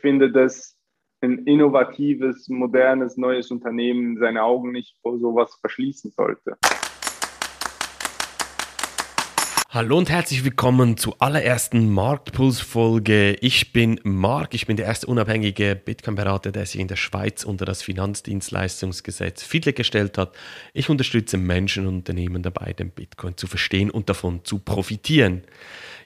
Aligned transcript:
ich 0.00 0.02
finde, 0.02 0.32
dass 0.32 0.78
ein 1.20 1.44
innovatives, 1.44 2.48
modernes, 2.48 3.18
neues 3.18 3.50
Unternehmen 3.50 4.16
seine 4.16 4.42
Augen 4.42 4.72
nicht 4.72 4.96
vor 5.02 5.18
sowas 5.18 5.54
verschließen 5.60 6.10
sollte. 6.12 6.56
Hallo 9.68 9.98
und 9.98 10.08
herzlich 10.08 10.42
willkommen 10.42 10.96
zur 10.96 11.20
allerersten 11.20 11.92
Marktpuls-Folge. 11.92 13.36
Ich 13.42 13.74
bin 13.74 14.00
Marc, 14.02 14.54
ich 14.54 14.66
bin 14.66 14.78
der 14.78 14.86
erste 14.86 15.06
unabhängige 15.06 15.76
Bitcoin-Berater, 15.76 16.50
der 16.50 16.64
sich 16.64 16.80
in 16.80 16.88
der 16.88 16.96
Schweiz 16.96 17.44
unter 17.44 17.66
das 17.66 17.82
Finanzdienstleistungsgesetz 17.82 19.42
FIDLE 19.42 19.74
gestellt 19.74 20.16
hat. 20.16 20.34
Ich 20.72 20.88
unterstütze 20.88 21.36
Menschen 21.36 21.86
und 21.86 21.96
Unternehmen 21.96 22.42
dabei, 22.42 22.72
den 22.72 22.90
Bitcoin 22.90 23.36
zu 23.36 23.46
verstehen 23.46 23.90
und 23.90 24.08
davon 24.08 24.44
zu 24.44 24.60
profitieren. 24.60 25.42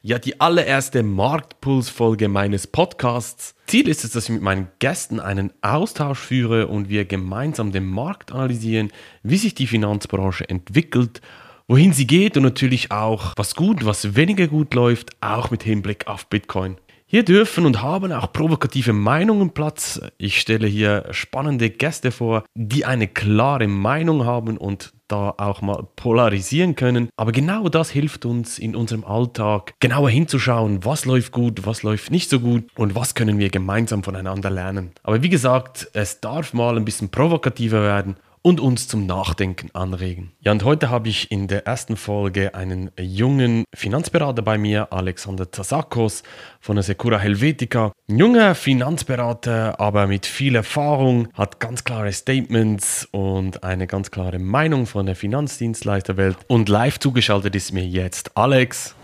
Ja, 0.07 0.19
die 0.19 0.39
allererste 0.39 1.03
Marktpuls-Folge 1.03 2.29
meines 2.29 2.67
Podcasts. 2.67 3.55
Ziel 3.67 3.89
ist 3.89 4.05
es, 4.05 4.11
dass 4.11 4.25
ich 4.25 4.35
mit 4.35 4.43
meinen 4.43 4.69
Gästen 4.79 5.19
einen 5.19 5.51
Austausch 5.63 6.19
führe 6.19 6.67
und 6.67 6.91
wir 6.91 7.07
gemeinsam 7.07 7.73
den 7.73 7.87
Markt 7.87 8.31
analysieren, 8.31 8.93
wie 9.23 9.39
sich 9.39 9.55
die 9.55 9.67
Finanzbranche 9.67 10.47
entwickelt 10.47 11.23
wohin 11.67 11.93
sie 11.93 12.07
geht 12.07 12.37
und 12.37 12.43
natürlich 12.43 12.91
auch, 12.91 13.33
was 13.37 13.55
gut, 13.55 13.85
was 13.85 14.17
weniger 14.17 14.49
gut 14.49 14.75
läuft, 14.75 15.11
auch 15.23 15.51
mit 15.51 15.63
Hinblick 15.63 16.07
auf 16.07 16.27
Bitcoin. 16.27 16.77
Hier 17.15 17.25
dürfen 17.25 17.65
und 17.65 17.81
haben 17.81 18.11
auch 18.11 18.33
provokative 18.33 18.93
Meinungen 18.93 19.51
Platz. 19.51 20.01
Ich 20.19 20.41
stelle 20.41 20.67
hier 20.67 21.07
spannende 21.13 21.71
Gäste 21.71 22.11
vor, 22.11 22.43
die 22.57 22.87
eine 22.87 23.07
klare 23.07 23.69
Meinung 23.69 24.27
haben 24.27 24.59
und 24.59 24.93
da 25.07 25.33
auch 25.39 25.63
mal 25.63 25.87
polarisieren 25.95 26.75
können. 26.75 27.11
Aber 27.15 27.31
genau 27.31 27.69
das 27.69 27.91
hilft 27.91 28.25
uns 28.25 28.59
in 28.59 28.75
unserem 28.75 29.05
Alltag, 29.05 29.75
genauer 29.79 30.11
hinzuschauen, 30.11 30.85
was 30.85 31.05
läuft 31.05 31.31
gut, 31.31 31.65
was 31.65 31.85
läuft 31.85 32.11
nicht 32.11 32.29
so 32.29 32.41
gut 32.41 32.65
und 32.75 32.97
was 32.97 33.15
können 33.15 33.39
wir 33.39 33.49
gemeinsam 33.49 34.03
voneinander 34.03 34.51
lernen. 34.51 34.91
Aber 35.05 35.23
wie 35.23 35.29
gesagt, 35.29 35.89
es 35.93 36.21
darf 36.21 36.53
mal 36.53 36.77
ein 36.77 36.85
bisschen 36.85 37.11
provokativer 37.11 37.83
werden 37.83 38.17
und 38.47 38.61
uns 38.61 38.87
zum 38.89 39.07
Nachdenken 39.07 39.71
anregen. 39.73 40.33
Ja, 40.41 40.53
und 40.53 40.65
heute 40.65 40.91
habe 40.91 41.09
ich 41.09 41.31
in 41.31 41.49
der 41.49 41.67
ersten 41.67 41.97
Folge 41.97 42.55
einen 42.55 42.91
jungen 43.01 43.65
Finanzberater 43.75 44.43
bei 44.43 44.59
mir, 44.59 44.93
Alexander 44.93 45.51
Tasakos 45.51 46.23
von 46.61 46.77
der 46.77 46.83
Secura 46.83 47.19
Helvetica. 47.19 47.93
Ein 48.07 48.19
junger 48.19 48.55
Finanzberater, 48.55 49.81
aber 49.81 50.07
mit 50.07 50.27
viel 50.27 50.57
Erfahrung, 50.57 51.29
hat 51.33 51.59
ganz 51.59 51.85
klare 51.85 52.13
Statements 52.13 53.09
und 53.13 53.65
eine 53.65 53.87
ganz 53.87 54.11
klare 54.11 54.39
Meinung 54.39 54.85
von 54.85 55.07
der 55.07 55.17
Finanzdienstleisterwelt. 55.17 56.37
Und 56.47 56.69
live 56.69 56.99
zugeschaltet 56.99 57.57
ist 57.57 57.73
mir 57.73 57.87
jetzt 57.87 58.37
Alex. 58.37 58.95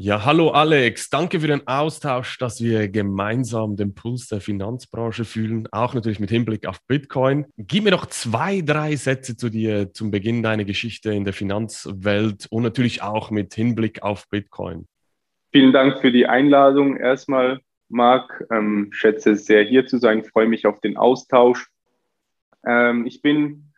Ja, 0.00 0.24
hallo 0.24 0.50
Alex, 0.50 1.10
danke 1.10 1.40
für 1.40 1.48
den 1.48 1.66
Austausch, 1.66 2.38
dass 2.38 2.62
wir 2.62 2.88
gemeinsam 2.88 3.74
den 3.74 3.96
Puls 3.96 4.28
der 4.28 4.40
Finanzbranche 4.40 5.24
fühlen, 5.24 5.66
auch 5.72 5.92
natürlich 5.92 6.20
mit 6.20 6.30
Hinblick 6.30 6.68
auf 6.68 6.78
Bitcoin. 6.86 7.46
Gib 7.56 7.82
mir 7.82 7.90
doch 7.90 8.06
zwei, 8.06 8.60
drei 8.60 8.94
Sätze 8.94 9.36
zu 9.36 9.48
dir 9.48 9.92
zum 9.92 10.12
Beginn 10.12 10.44
deiner 10.44 10.64
Geschichte 10.64 11.12
in 11.12 11.24
der 11.24 11.32
Finanzwelt 11.32 12.46
und 12.48 12.62
natürlich 12.62 13.02
auch 13.02 13.32
mit 13.32 13.52
Hinblick 13.54 14.04
auf 14.04 14.28
Bitcoin. 14.28 14.86
Vielen 15.50 15.72
Dank 15.72 16.00
für 16.00 16.12
die 16.12 16.28
Einladung. 16.28 16.96
Erstmal, 16.96 17.58
Marc, 17.88 18.46
ähm, 18.52 18.90
schätze 18.92 19.32
es 19.32 19.46
sehr, 19.46 19.64
hier 19.64 19.88
zu 19.88 19.98
sein, 19.98 20.22
freue 20.22 20.46
mich 20.46 20.64
auf 20.64 20.78
den 20.78 20.96
Austausch. 20.96 21.66
Ähm, 22.64 23.04
ich 23.04 23.20
bin, 23.20 23.72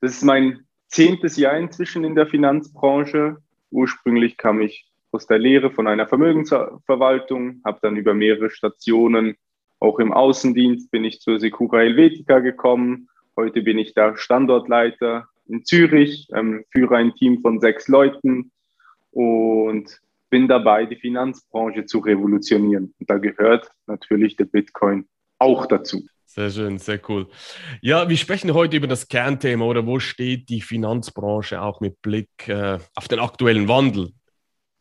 das 0.00 0.12
ist 0.12 0.24
mein 0.24 0.64
zehntes 0.88 1.36
Jahr 1.36 1.58
inzwischen 1.58 2.02
in 2.02 2.14
der 2.14 2.26
Finanzbranche. 2.26 3.36
Ursprünglich 3.70 4.38
kam 4.38 4.62
ich 4.62 4.90
aus 5.14 5.26
der 5.28 5.38
Lehre 5.38 5.70
von 5.70 5.86
einer 5.86 6.08
Vermögensverwaltung, 6.08 7.60
habe 7.64 7.78
dann 7.82 7.96
über 7.96 8.14
mehrere 8.14 8.50
Stationen, 8.50 9.36
auch 9.78 10.00
im 10.00 10.12
Außendienst, 10.12 10.90
bin 10.90 11.04
ich 11.04 11.20
zur 11.20 11.38
Secura 11.38 11.78
Helvetica 11.78 12.40
gekommen. 12.40 13.08
Heute 13.36 13.62
bin 13.62 13.78
ich 13.78 13.94
da 13.94 14.16
Standortleiter 14.16 15.28
in 15.46 15.64
Zürich, 15.64 16.28
ähm, 16.34 16.64
führe 16.70 16.96
ein 16.96 17.14
Team 17.14 17.42
von 17.42 17.60
sechs 17.60 17.86
Leuten 17.86 18.50
und 19.10 20.00
bin 20.30 20.48
dabei, 20.48 20.86
die 20.86 20.96
Finanzbranche 20.96 21.84
zu 21.84 21.98
revolutionieren. 21.98 22.94
Und 22.98 23.10
da 23.10 23.18
gehört 23.18 23.70
natürlich 23.86 24.36
der 24.36 24.46
Bitcoin 24.46 25.06
auch 25.38 25.66
dazu. 25.66 26.04
Sehr 26.24 26.50
schön, 26.50 26.78
sehr 26.78 26.98
cool. 27.08 27.28
Ja, 27.82 28.08
wir 28.08 28.16
sprechen 28.16 28.52
heute 28.54 28.76
über 28.76 28.88
das 28.88 29.06
Kernthema 29.06 29.64
oder 29.64 29.86
wo 29.86 30.00
steht 30.00 30.48
die 30.48 30.60
Finanzbranche 30.60 31.62
auch 31.62 31.80
mit 31.80 32.02
Blick 32.02 32.48
äh, 32.48 32.78
auf 32.96 33.06
den 33.06 33.20
aktuellen 33.20 33.68
Wandel. 33.68 34.10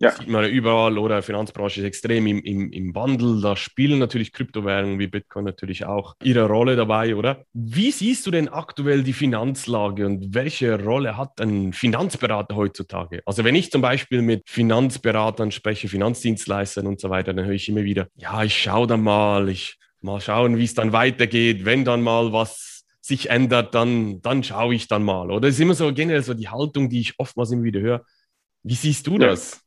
Ja. 0.04 0.12
Sieht 0.12 0.28
man 0.28 0.44
überall 0.50 0.98
oder 0.98 1.22
Finanzbranche 1.22 1.80
ist 1.80 1.86
extrem 1.86 2.28
im, 2.28 2.44
im, 2.44 2.74
im 2.74 2.94
Wandel. 2.94 3.40
Da 3.40 3.56
spielen 3.56 4.00
natürlich 4.00 4.34
Kryptowährungen 4.34 5.00
wie 5.00 5.08
Bitcoin 5.08 5.46
natürlich 5.46 5.86
auch 5.86 6.16
ihre 6.22 6.46
Rolle 6.46 6.76
dabei, 6.76 7.16
oder? 7.16 7.46
Wie 7.54 7.90
siehst 7.90 8.28
du 8.28 8.32
denn 8.32 8.50
aktuell 8.50 9.04
die 9.04 9.14
Finanzlage 9.14 10.06
und 10.06 10.36
welche 10.36 10.78
Rolle 10.84 11.16
hat 11.16 11.40
ein 11.40 11.72
Finanzberater 11.72 12.54
heutzutage? 12.58 13.22
Also 13.26 13.46
wenn 13.46 13.56
ich 13.56 13.72
zum 13.72 13.82
Beispiel 13.82 14.22
mit 14.22 14.50
Finanzberatern 14.50 15.52
spreche, 15.52 15.88
Finanzdienstleistern 15.88 16.86
und 16.86 17.00
so 17.00 17.10
weiter, 17.10 17.34
dann 17.34 17.46
höre 17.46 17.54
ich 17.54 17.70
immer 17.70 17.84
wieder, 17.84 18.08
ja, 18.18 18.44
ich 18.44 18.62
schaue 18.62 18.88
dann 18.88 19.04
mal, 19.04 19.48
ich 19.48 19.78
mal 20.02 20.20
schauen, 20.20 20.58
wie 20.58 20.66
es 20.66 20.74
dann 20.74 20.92
weitergeht, 20.92 21.64
wenn 21.64 21.86
dann 21.86 22.02
mal 22.02 22.34
was 22.34 22.84
sich 23.00 23.30
ändert, 23.30 23.74
dann, 23.74 24.22
dann 24.22 24.44
schaue 24.44 24.76
ich 24.76 24.90
dann 24.90 25.04
mal. 25.04 25.32
Oder 25.32 25.48
es 25.48 25.56
ist 25.56 25.62
immer 25.62 25.76
so 25.76 25.94
generell 25.94 26.24
so 26.24 26.34
die 26.34 26.50
Haltung, 26.50 26.90
die 26.90 27.00
ich 27.00 27.14
oftmals 27.18 27.52
immer 27.52 27.64
wieder 27.64 27.80
höre. 27.80 28.06
Wie 28.64 28.76
siehst 28.76 29.08
du 29.08 29.18
das? 29.18 29.63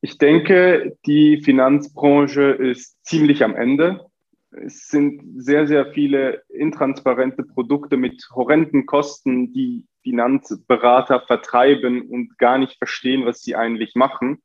Ich 0.00 0.18
denke, 0.18 0.96
die 1.06 1.42
Finanzbranche 1.42 2.42
ist 2.42 3.02
ziemlich 3.04 3.42
am 3.42 3.54
Ende. 3.54 4.06
Es 4.50 4.88
sind 4.88 5.22
sehr, 5.36 5.66
sehr 5.66 5.92
viele 5.92 6.42
intransparente 6.48 7.42
Produkte 7.42 7.96
mit 7.96 8.28
horrenden 8.34 8.86
Kosten, 8.86 9.52
die 9.52 9.86
Finanzberater 10.02 11.20
vertreiben 11.20 12.02
und 12.02 12.38
gar 12.38 12.58
nicht 12.58 12.78
verstehen, 12.78 13.26
was 13.26 13.42
sie 13.42 13.56
eigentlich 13.56 13.94
machen. 13.94 14.38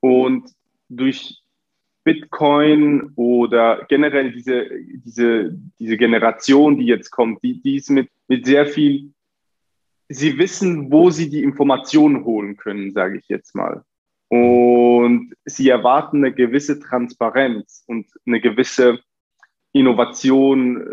Und 0.00 0.50
durch 0.88 1.42
Bitcoin 2.04 3.10
oder 3.16 3.84
generell 3.88 4.30
diese, 4.30 4.68
diese, 5.04 5.58
diese 5.80 5.96
Generation, 5.96 6.78
die 6.78 6.86
jetzt 6.86 7.10
kommt, 7.10 7.42
die, 7.42 7.60
die 7.60 7.76
ist 7.76 7.90
mit, 7.90 8.08
mit 8.28 8.46
sehr 8.46 8.66
viel, 8.66 9.12
sie 10.08 10.38
wissen, 10.38 10.92
wo 10.92 11.10
sie 11.10 11.28
die 11.28 11.42
Informationen 11.42 12.24
holen 12.24 12.56
können, 12.56 12.92
sage 12.92 13.18
ich 13.18 13.28
jetzt 13.28 13.56
mal. 13.56 13.84
Und 14.28 15.34
sie 15.44 15.68
erwarten 15.68 16.18
eine 16.18 16.34
gewisse 16.34 16.80
Transparenz 16.80 17.84
und 17.86 18.06
eine 18.26 18.40
gewisse 18.40 18.98
Innovation, 19.72 20.84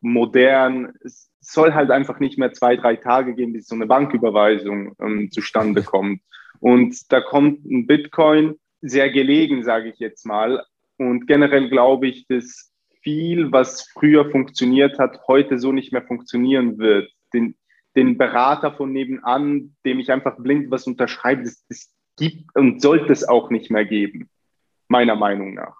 modern. 0.00 0.92
Es 1.04 1.30
soll 1.40 1.74
halt 1.74 1.90
einfach 1.90 2.20
nicht 2.20 2.38
mehr 2.38 2.52
zwei, 2.52 2.76
drei 2.76 2.96
Tage 2.96 3.34
gehen, 3.34 3.52
bis 3.52 3.66
so 3.66 3.74
eine 3.74 3.86
Banküberweisung 3.86 4.94
ähm, 5.00 5.30
zustande 5.30 5.82
kommt. 5.82 6.22
Und 6.58 7.12
da 7.12 7.20
kommt 7.20 7.64
ein 7.64 7.86
Bitcoin 7.86 8.56
sehr 8.80 9.10
gelegen, 9.10 9.62
sage 9.62 9.90
ich 9.90 9.98
jetzt 9.98 10.26
mal. 10.26 10.64
Und 10.96 11.26
generell 11.26 11.68
glaube 11.68 12.08
ich, 12.08 12.26
dass 12.26 12.72
viel, 13.02 13.50
was 13.52 13.88
früher 13.92 14.30
funktioniert 14.30 14.98
hat, 14.98 15.20
heute 15.26 15.58
so 15.58 15.72
nicht 15.72 15.92
mehr 15.92 16.02
funktionieren 16.02 16.78
wird. 16.78 17.10
Den, 17.32 17.56
den 17.96 18.18
Berater 18.18 18.72
von 18.72 18.92
nebenan, 18.92 19.74
dem 19.86 20.00
ich 20.00 20.12
einfach 20.12 20.36
blind 20.36 20.70
was 20.70 20.86
unterschreibe, 20.86 21.42
das, 21.42 21.64
das 21.68 21.90
gibt 22.20 22.54
und 22.54 22.80
sollte 22.80 23.12
es 23.12 23.26
auch 23.26 23.50
nicht 23.50 23.70
mehr 23.70 23.84
geben, 23.84 24.28
meiner 24.88 25.16
Meinung 25.16 25.54
nach. 25.54 25.74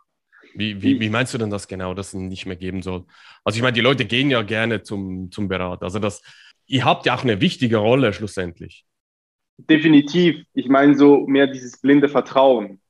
Wie, 0.54 0.82
wie, 0.82 0.98
wie, 0.98 1.10
meinst 1.10 1.32
du 1.32 1.38
denn 1.38 1.50
das 1.50 1.68
genau, 1.68 1.94
dass 1.94 2.08
es 2.08 2.14
nicht 2.14 2.46
mehr 2.46 2.56
geben 2.56 2.82
soll? 2.82 3.04
Also 3.44 3.56
ich 3.56 3.62
meine, 3.62 3.74
die 3.74 3.82
Leute 3.82 4.04
gehen 4.04 4.30
ja 4.30 4.42
gerne 4.42 4.82
zum, 4.82 5.30
zum 5.30 5.46
Berater. 5.46 5.84
Also 5.84 6.00
das, 6.00 6.22
ihr 6.66 6.84
habt 6.84 7.06
ja 7.06 7.14
auch 7.14 7.22
eine 7.22 7.40
wichtige 7.40 7.76
Rolle 7.76 8.12
schlussendlich. 8.12 8.84
Definitiv. 9.58 10.44
Ich 10.54 10.68
meine 10.68 10.96
so 10.96 11.26
mehr 11.26 11.46
dieses 11.46 11.80
blinde 11.80 12.08
Vertrauen. 12.08 12.80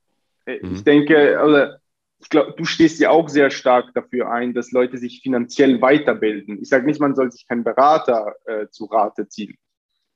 Äh, 0.45 0.65
mhm. 0.65 0.73
Ich 0.73 0.83
denke, 0.83 1.39
also 1.39 1.75
ich 2.19 2.29
glaube, 2.29 2.53
du 2.57 2.65
stehst 2.65 2.99
ja 2.99 3.11
auch 3.11 3.29
sehr 3.29 3.51
stark 3.51 3.93
dafür 3.93 4.31
ein, 4.31 4.53
dass 4.53 4.71
Leute 4.71 4.97
sich 4.97 5.21
finanziell 5.21 5.81
weiterbilden. 5.81 6.59
Ich 6.61 6.69
sage 6.69 6.85
nicht, 6.85 6.99
man 6.99 7.15
soll 7.15 7.31
sich 7.31 7.47
keinen 7.47 7.63
Berater 7.63 8.33
äh, 8.45 8.67
zu 8.69 8.85
Rate 8.85 9.27
ziehen 9.27 9.57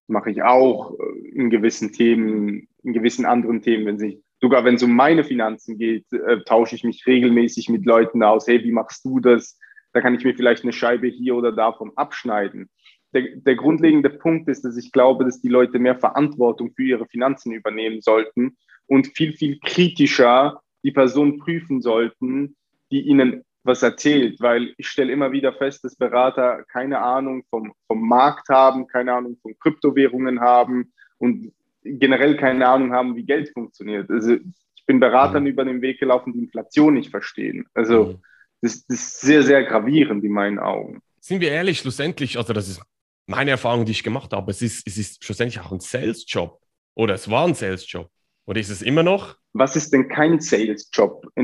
mache 0.08 0.32
ich 0.32 0.44
auch 0.44 0.98
äh, 1.00 1.30
in 1.30 1.50
gewissen 1.50 1.92
Themen, 1.92 2.68
in 2.84 2.94
gewissen 2.94 3.26
anderen 3.26 3.62
Themen, 3.62 3.86
wenn 3.86 4.00
sich, 4.00 4.20
sogar 4.42 4.64
wenn 4.66 4.76
es 4.76 4.84
um 4.84 4.96
meine 4.96 5.24
Finanzen 5.24 5.78
geht, 5.78 6.12
äh, 6.14 6.42
tausche 6.46 6.76
ich 6.76 6.84
mich 6.84 7.06
regelmäßig 7.08 7.70
mit 7.70 7.86
Leuten 7.86 8.24
aus, 8.24 8.48
hey, 8.48 8.64
wie 8.64 8.72
machst 8.72 9.06
du 9.06 9.20
das? 9.20 9.60
Da 9.94 10.02
kann 10.02 10.16
ich 10.16 10.24
mir 10.24 10.36
vielleicht 10.36 10.64
eine 10.64 10.74
Scheibe 10.74 11.08
hier 11.08 11.36
oder 11.36 11.52
davon 11.52 11.92
abschneiden. 11.96 12.70
Der, 13.14 13.24
der 13.36 13.56
grundlegende 13.56 14.10
Punkt 14.10 14.50
ist, 14.50 14.66
dass 14.66 14.76
ich 14.76 14.92
glaube, 14.92 15.24
dass 15.24 15.40
die 15.40 15.48
Leute 15.48 15.80
mehr 15.80 15.98
Verantwortung 15.98 16.74
für 16.76 16.84
ihre 16.84 17.08
Finanzen 17.08 17.54
übernehmen 17.54 18.02
sollten 18.02 18.58
und 18.88 19.08
viel, 19.16 19.34
viel 19.34 19.60
kritischer 19.60 20.62
die 20.84 20.92
Person 20.92 21.40
prüfen 21.40 21.82
sollten, 21.82 22.58
die 22.92 23.02
ihnen 23.02 23.44
was 23.66 23.84
erzählt, 23.84 24.40
weil 24.40 24.74
ich 24.78 24.88
stelle 24.88 25.12
immer 25.12 25.32
wieder 25.32 25.54
fest, 25.54 25.84
dass 25.84 25.96
Berater 25.96 26.64
keine 26.72 27.00
Ahnung 27.00 27.44
vom, 27.50 27.74
vom 27.88 28.08
Markt 28.08 28.50
haben, 28.50 28.88
keine 28.88 29.14
Ahnung 29.14 29.38
von 29.42 29.58
Kryptowährungen 29.60 30.40
haben 30.40 30.94
und 31.18 31.52
generell 31.84 32.38
keine 32.38 32.68
Ahnung 32.68 32.94
haben, 32.94 33.16
wie 33.16 33.24
Geld 33.24 33.50
funktioniert. 33.54 34.10
Also 34.10 34.34
ich 34.34 34.86
bin 34.86 35.00
Beratern 35.00 35.44
mhm. 35.44 35.50
über 35.50 35.66
den 35.66 35.82
Weg 35.82 36.00
gelaufen, 36.00 36.34
die 36.34 36.40
Inflation 36.40 36.94
nicht 36.94 37.10
verstehen. 37.10 37.66
Also 37.74 38.06
mhm. 38.06 38.22
das, 38.62 38.86
das 38.86 38.98
ist 38.98 39.22
sehr, 39.22 39.44
sehr 39.44 39.64
gravierend 39.64 40.24
in 40.24 40.32
meinen 40.32 40.60
Augen. 40.60 41.02
Sind 41.20 41.42
wir 41.42 41.52
ehrlich, 41.52 41.80
schlussendlich, 41.80 42.38
also 42.38 42.54
das 42.54 42.68
ist 42.68 42.82
meine 43.26 43.52
Erfahrung, 43.52 43.86
die 43.86 43.92
ich 43.92 44.04
gemacht 44.04 44.32
habe, 44.34 44.52
es 44.52 44.62
ist, 44.62 44.88
es 44.88 44.98
ist 44.98 45.24
schlussendlich 45.24 45.60
auch 45.60 45.72
ein 45.72 45.80
Sales-Job. 45.80 46.60
Oder 46.94 47.16
es 47.16 47.30
war 47.30 47.48
ein 47.48 47.56
Sales-Job. 47.56 48.10
Oder 48.46 48.60
ist 48.60 48.70
es 48.70 48.82
immer 48.82 49.04
noch? 49.04 49.36
Was 49.54 49.76
ist 49.76 49.92
denn 49.94 50.08
kein 50.08 50.40
Sales-Job? 50.40 51.28
Äh, 51.36 51.44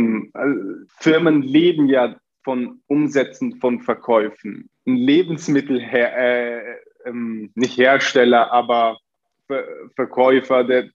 Firmen 1.00 1.42
leben 1.42 1.88
ja 1.88 2.16
von 2.44 2.82
Umsätzen, 2.88 3.56
von 3.56 3.82
Verkäufen. 3.82 4.70
Ein 4.86 4.96
Lebensmittel, 4.96 5.80
äh, 5.80 6.62
ähm, 7.06 7.52
nicht 7.56 7.78
Hersteller, 7.78 8.52
aber 8.52 8.98
Ver 9.48 9.64
Verkäufer, 9.96 10.64
der, 10.64 10.90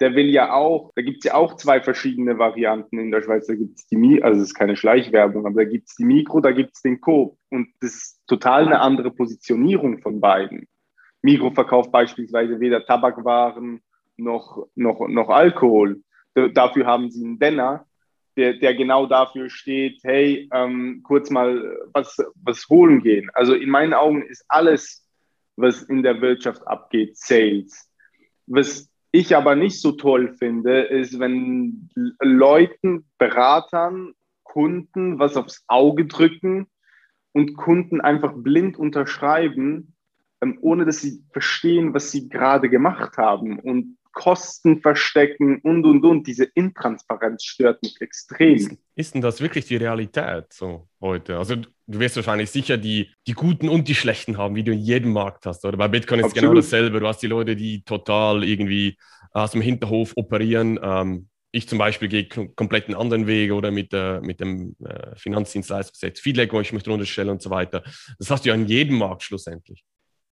der 0.00 0.14
will 0.14 0.30
ja 0.30 0.52
auch, 0.52 0.92
da 0.96 1.02
gibt 1.02 1.18
es 1.18 1.24
ja 1.24 1.34
auch 1.34 1.56
zwei 1.56 1.80
verschiedene 1.80 2.38
Varianten 2.38 2.98
in 2.98 3.10
der 3.10 3.22
Schweiz. 3.22 3.46
Da 3.46 3.54
gibt 3.54 3.78
es 3.78 3.86
die 3.86 3.96
Mi, 3.96 4.20
also 4.20 4.40
es 4.40 4.48
ist 4.48 4.54
keine 4.54 4.76
Schleichwerbung, 4.76 5.46
aber 5.46 5.64
da 5.64 5.70
gibt 5.70 5.88
es 5.88 5.96
die 5.96 6.04
Mikro, 6.04 6.40
da 6.40 6.50
gibt 6.50 6.74
es 6.74 6.82
den 6.82 7.00
Coop. 7.00 7.36
Und 7.50 7.68
das 7.80 7.94
ist 7.94 8.20
total 8.26 8.66
eine 8.66 8.80
andere 8.80 9.10
Positionierung 9.10 9.98
von 10.00 10.20
beiden. 10.20 10.66
Mikro 11.22 11.52
verkauft 11.52 11.92
beispielsweise 11.92 12.58
weder 12.58 12.84
Tabakwaren 12.84 13.80
noch, 14.16 14.66
noch, 14.74 15.06
noch 15.08 15.28
Alkohol. 15.28 16.02
Dafür 16.34 16.86
haben 16.86 17.10
sie 17.10 17.24
einen 17.24 17.38
Denner, 17.38 17.86
der, 18.36 18.54
der 18.54 18.74
genau 18.74 19.06
dafür 19.06 19.50
steht, 19.50 20.00
hey, 20.02 20.48
ähm, 20.52 21.02
kurz 21.02 21.30
mal 21.30 21.78
was, 21.92 22.16
was 22.42 22.68
holen 22.68 23.02
gehen. 23.02 23.30
Also 23.34 23.54
in 23.54 23.68
meinen 23.68 23.92
Augen 23.92 24.22
ist 24.22 24.44
alles, 24.48 25.06
was 25.56 25.82
in 25.82 26.02
der 26.02 26.20
Wirtschaft 26.20 26.66
abgeht, 26.66 27.16
Sales. 27.18 27.90
Was 28.46 28.90
ich 29.10 29.36
aber 29.36 29.54
nicht 29.54 29.80
so 29.80 29.92
toll 29.92 30.34
finde, 30.38 30.82
ist, 30.82 31.18
wenn 31.18 31.90
Leuten, 32.20 33.04
Beratern, 33.18 34.14
Kunden 34.42 35.18
was 35.18 35.36
aufs 35.36 35.64
Auge 35.66 36.06
drücken 36.06 36.66
und 37.32 37.56
Kunden 37.56 38.00
einfach 38.00 38.32
blind 38.34 38.78
unterschreiben, 38.78 39.94
ähm, 40.40 40.58
ohne 40.60 40.84
dass 40.84 41.00
sie 41.00 41.22
verstehen, 41.32 41.94
was 41.94 42.10
sie 42.10 42.28
gerade 42.28 42.68
gemacht 42.68 43.16
haben. 43.16 43.58
Und 43.58 43.96
Kosten 44.12 44.80
verstecken 44.80 45.60
und 45.62 45.84
und 45.84 46.04
und. 46.04 46.26
Diese 46.26 46.44
Intransparenz 46.44 47.44
stört 47.44 47.82
mich 47.82 48.00
extrem. 48.00 48.56
Ist, 48.56 48.76
ist 48.94 49.14
denn 49.14 49.22
das 49.22 49.40
wirklich 49.40 49.66
die 49.66 49.76
Realität 49.76 50.52
so 50.52 50.88
heute? 51.00 51.38
Also 51.38 51.56
du 51.56 51.98
wirst 52.00 52.16
wahrscheinlich 52.16 52.50
sicher 52.50 52.76
die, 52.76 53.10
die 53.26 53.32
guten 53.32 53.68
und 53.68 53.88
die 53.88 53.94
schlechten 53.94 54.38
haben, 54.38 54.54
wie 54.54 54.64
du 54.64 54.72
in 54.72 54.80
jedem 54.80 55.12
Markt 55.12 55.46
hast. 55.46 55.64
Oder 55.64 55.76
bei 55.76 55.88
Bitcoin 55.88 56.20
ist 56.20 56.28
es 56.28 56.34
genau 56.34 56.54
dasselbe. 56.54 57.00
Du 57.00 57.06
hast 57.06 57.20
die 57.22 57.26
Leute, 57.26 57.56
die 57.56 57.82
total 57.82 58.44
irgendwie 58.44 58.96
aus 59.32 59.52
dem 59.52 59.62
Hinterhof 59.62 60.12
operieren. 60.16 60.78
Ähm, 60.82 61.28
ich 61.52 61.68
zum 61.68 61.78
Beispiel 61.78 62.08
gehe 62.08 62.28
komplett 62.28 62.86
einen 62.86 62.96
anderen 62.96 63.26
Weg 63.26 63.52
oder 63.52 63.70
mit, 63.70 63.92
äh, 63.92 64.20
mit 64.20 64.40
dem 64.40 64.74
äh, 64.84 65.14
Finanzdienstleistungsgesetz, 65.16 66.20
Feedback, 66.20 66.52
wo 66.52 66.60
ich 66.60 66.72
mich 66.72 66.82
drunter 66.82 67.04
stelle 67.04 67.30
und 67.30 67.42
so 67.42 67.50
weiter. 67.50 67.82
Das 68.18 68.30
hast 68.30 68.44
du 68.44 68.48
ja 68.48 68.54
in 68.54 68.66
jedem 68.66 68.96
Markt 68.96 69.22
schlussendlich. 69.22 69.84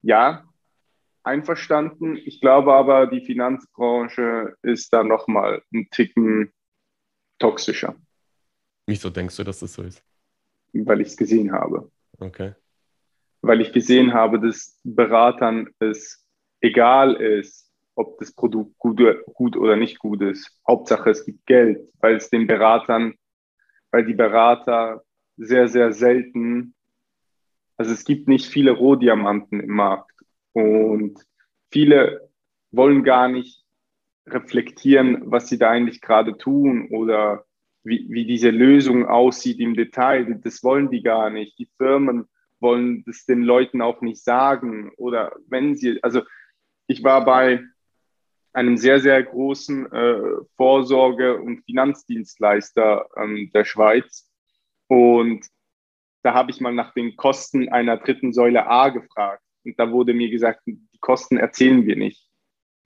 Ja, 0.03 0.45
einverstanden. 1.25 2.17
Ich 2.17 2.41
glaube 2.41 2.75
aber, 2.75 3.07
die 3.07 3.25
Finanzbranche 3.25 4.57
ist 4.63 4.93
da 4.93 5.03
nochmal 5.03 5.63
ein 5.73 5.89
Ticken 5.91 6.53
toxischer. 7.39 7.97
Wieso 8.87 9.11
denkst 9.11 9.37
du, 9.37 9.45
dass 9.45 9.61
das 9.61 9.75
so 9.75 9.83
ist? 9.83 10.05
Weil 10.73 11.01
ich 11.01 11.09
es 11.09 11.17
gesehen 11.17 11.53
habe. 11.53 11.91
Okay. 12.19 12.55
Weil 13.41 13.61
ich 13.61 13.73
gesehen 13.73 14.13
habe, 14.13 14.41
dass 14.41 14.79
Beratern 14.85 15.71
es 15.79 16.27
egal 16.61 17.15
ist, 17.15 17.71
ob 17.95 18.19
das 18.19 18.33
Produkt 18.33 18.77
gut, 18.79 19.01
gut 19.35 19.57
oder 19.57 19.77
nicht 19.77 19.99
gut 19.99 20.23
ist. 20.23 20.59
Hauptsache, 20.67 21.11
es 21.11 21.25
gibt 21.25 21.47
Geld, 21.47 21.81
weil 22.01 22.17
es 22.17 22.29
den 22.29 22.47
Beratern, 22.47 23.15
weil 23.91 24.05
die 24.05 24.15
Berater 24.15 25.05
sehr, 25.37 25.69
sehr 25.69 25.93
selten, 25.93 26.75
also 27.77 27.93
es 27.93 28.05
gibt 28.05 28.29
nicht 28.29 28.47
viele 28.47 28.73
Rohdiamanten 28.73 29.61
im 29.61 29.71
Markt. 29.71 30.14
Und 30.55 31.21
viele 31.71 32.31
wollen 32.71 33.05
gar 33.05 33.29
nicht 33.29 33.65
reflektieren, 34.27 35.23
was 35.27 35.49
sie 35.49 35.59
da 35.59 35.71
eigentlich 35.71 36.01
gerade 36.01 36.39
tun 36.39 36.89
oder 36.91 37.45
wie, 37.83 38.07
wie 38.09 38.25
diese 38.25 38.51
Lösung 38.51 39.07
aussieht 39.07 39.61
im 39.61 39.75
Detail. 39.75 40.41
Das 40.43 40.63
wollen 40.63 40.91
die 40.91 41.03
gar 41.03 41.29
nicht. 41.29 41.59
Die 41.59 41.69
Firmen 41.77 42.27
wollen 42.61 43.05
das 43.05 43.27
den 43.27 43.43
Leuten 43.43 43.83
auch 43.83 44.01
nicht 44.01 44.25
sagen. 44.25 44.91
Oder 44.97 45.37
wenn 45.47 45.77
sie, 45.77 46.03
also 46.03 46.23
ich 46.87 47.05
war 47.05 47.25
bei 47.25 47.63
einem 48.55 48.77
sehr, 48.77 49.01
sehr 49.01 49.23
großen 49.23 49.93
äh, 49.93 50.21
Vorsorge- 50.57 51.37
und 51.37 51.65
Finanzdienstleister 51.65 53.07
ähm, 53.17 53.51
der 53.53 53.65
Schweiz. 53.65 54.31
Und 54.87 55.47
da 56.23 56.33
habe 56.33 56.51
ich 56.51 56.61
mal 56.61 56.73
nach 56.73 56.95
den 56.95 57.17
Kosten 57.17 57.69
einer 57.69 57.99
dritten 57.99 58.33
Säule 58.33 58.67
A 58.67 58.89
gefragt. 58.89 59.44
Und 59.65 59.79
da 59.79 59.91
wurde 59.91 60.15
mir 60.15 60.31
gesagt, 60.31 60.61
die 60.67 60.79
Kosten 61.01 61.37
erzählen 61.37 61.85
wir 61.87 61.97
nicht. 61.97 62.29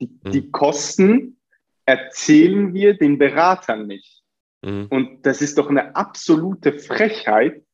Die, 0.00 0.06
mhm. 0.22 0.30
die 0.30 0.50
Kosten 0.50 1.40
erzählen 1.84 2.74
wir 2.74 2.96
den 2.96 3.18
Beratern 3.18 3.86
nicht. 3.86 4.22
Mhm. 4.62 4.86
Und 4.90 5.26
das 5.26 5.40
ist 5.40 5.58
doch 5.58 5.70
eine 5.70 5.96
absolute 5.96 6.78
Frechheit. 6.78 7.64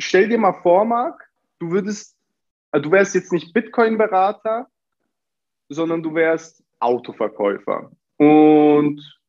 Stell 0.00 0.28
dir 0.28 0.38
mal 0.38 0.60
vor, 0.62 0.84
Marc, 0.84 1.30
du 1.58 1.70
würdest, 1.70 2.16
also 2.70 2.84
du 2.84 2.92
wärst 2.92 3.14
jetzt 3.14 3.32
nicht 3.32 3.52
Bitcoin-Berater, 3.52 4.66
sondern 5.68 6.02
du 6.02 6.14
wärst 6.14 6.64
Autoverkäufer. 6.78 7.92
Und 8.16 9.20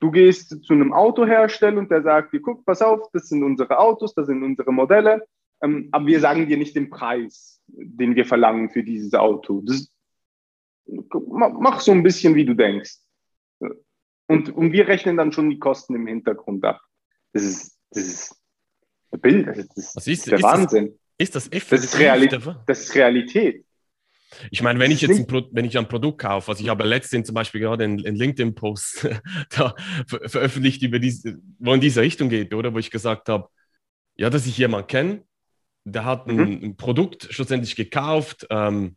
du 0.00 0.10
gehst 0.10 0.64
zu 0.64 0.72
einem 0.72 0.92
Autohersteller 0.92 1.78
und 1.78 1.90
der 1.90 2.02
sagt 2.02 2.32
dir, 2.32 2.40
guck, 2.40 2.64
pass 2.64 2.82
auf, 2.82 3.10
das 3.12 3.28
sind 3.28 3.42
unsere 3.42 3.78
Autos, 3.78 4.14
das 4.14 4.26
sind 4.26 4.42
unsere 4.42 4.72
Modelle, 4.72 5.26
ähm, 5.62 5.88
aber 5.92 6.06
wir 6.06 6.20
sagen 6.20 6.46
dir 6.46 6.56
nicht 6.56 6.76
den 6.76 6.90
Preis 6.90 7.55
den 7.68 8.14
wir 8.14 8.24
verlangen 8.24 8.70
für 8.70 8.82
dieses 8.82 9.14
Auto. 9.14 9.62
Das, 9.62 9.90
mach 10.86 11.80
so 11.80 11.92
ein 11.92 12.02
bisschen, 12.02 12.34
wie 12.34 12.44
du 12.44 12.54
denkst. 12.54 12.96
Und, 14.28 14.50
und 14.50 14.72
wir 14.72 14.88
rechnen 14.88 15.16
dann 15.16 15.32
schon 15.32 15.50
die 15.50 15.58
Kosten 15.58 15.94
im 15.94 16.06
Hintergrund 16.06 16.64
ab. 16.64 16.80
Das 17.32 17.42
ist, 17.42 17.78
das 17.90 18.04
ist 18.04 18.36
ein 19.12 19.20
Bild, 19.20 19.46
das 19.46 19.58
ist, 19.58 20.06
ist 20.06 20.26
der 20.26 20.38
ist 20.38 20.42
Wahnsinn. 20.42 20.98
Das, 21.18 21.28
ist 21.28 21.34
das 21.36 21.46
effektiv? 21.46 21.70
Das 21.70 21.84
ist, 21.84 21.98
Realität, 21.98 22.42
das 22.66 22.80
ist 22.80 22.94
Realität. 22.94 23.64
Ich 24.50 24.62
meine, 24.62 24.78
wenn 24.80 24.90
ich 24.90 25.00
jetzt 25.00 25.18
ein, 25.18 25.26
Pro 25.26 25.42
wenn 25.52 25.64
ich 25.64 25.78
ein 25.78 25.88
Produkt 25.88 26.22
kaufe, 26.22 26.50
also 26.50 26.62
ich 26.62 26.68
habe 26.68 26.84
letztens 26.84 27.28
zum 27.28 27.34
Beispiel 27.34 27.60
gerade 27.60 27.84
einen, 27.84 28.04
einen 28.04 28.16
LinkedIn-Post 28.16 29.08
ver 29.50 29.74
veröffentlicht, 30.06 30.82
über 30.82 30.98
diese, 30.98 31.38
wo 31.58 31.72
in 31.74 31.80
diese 31.80 32.00
Richtung 32.00 32.28
geht, 32.28 32.52
oder? 32.52 32.74
Wo 32.74 32.78
ich 32.78 32.90
gesagt 32.90 33.28
habe, 33.28 33.48
ja, 34.16 34.28
dass 34.28 34.46
ich 34.46 34.58
jemanden 34.58 34.88
kenne, 34.88 35.24
der 35.86 36.04
hat 36.04 36.26
ein, 36.26 36.36
mhm. 36.36 36.60
ein 36.62 36.76
Produkt 36.76 37.28
schlussendlich 37.30 37.76
gekauft, 37.76 38.46
ähm, 38.50 38.96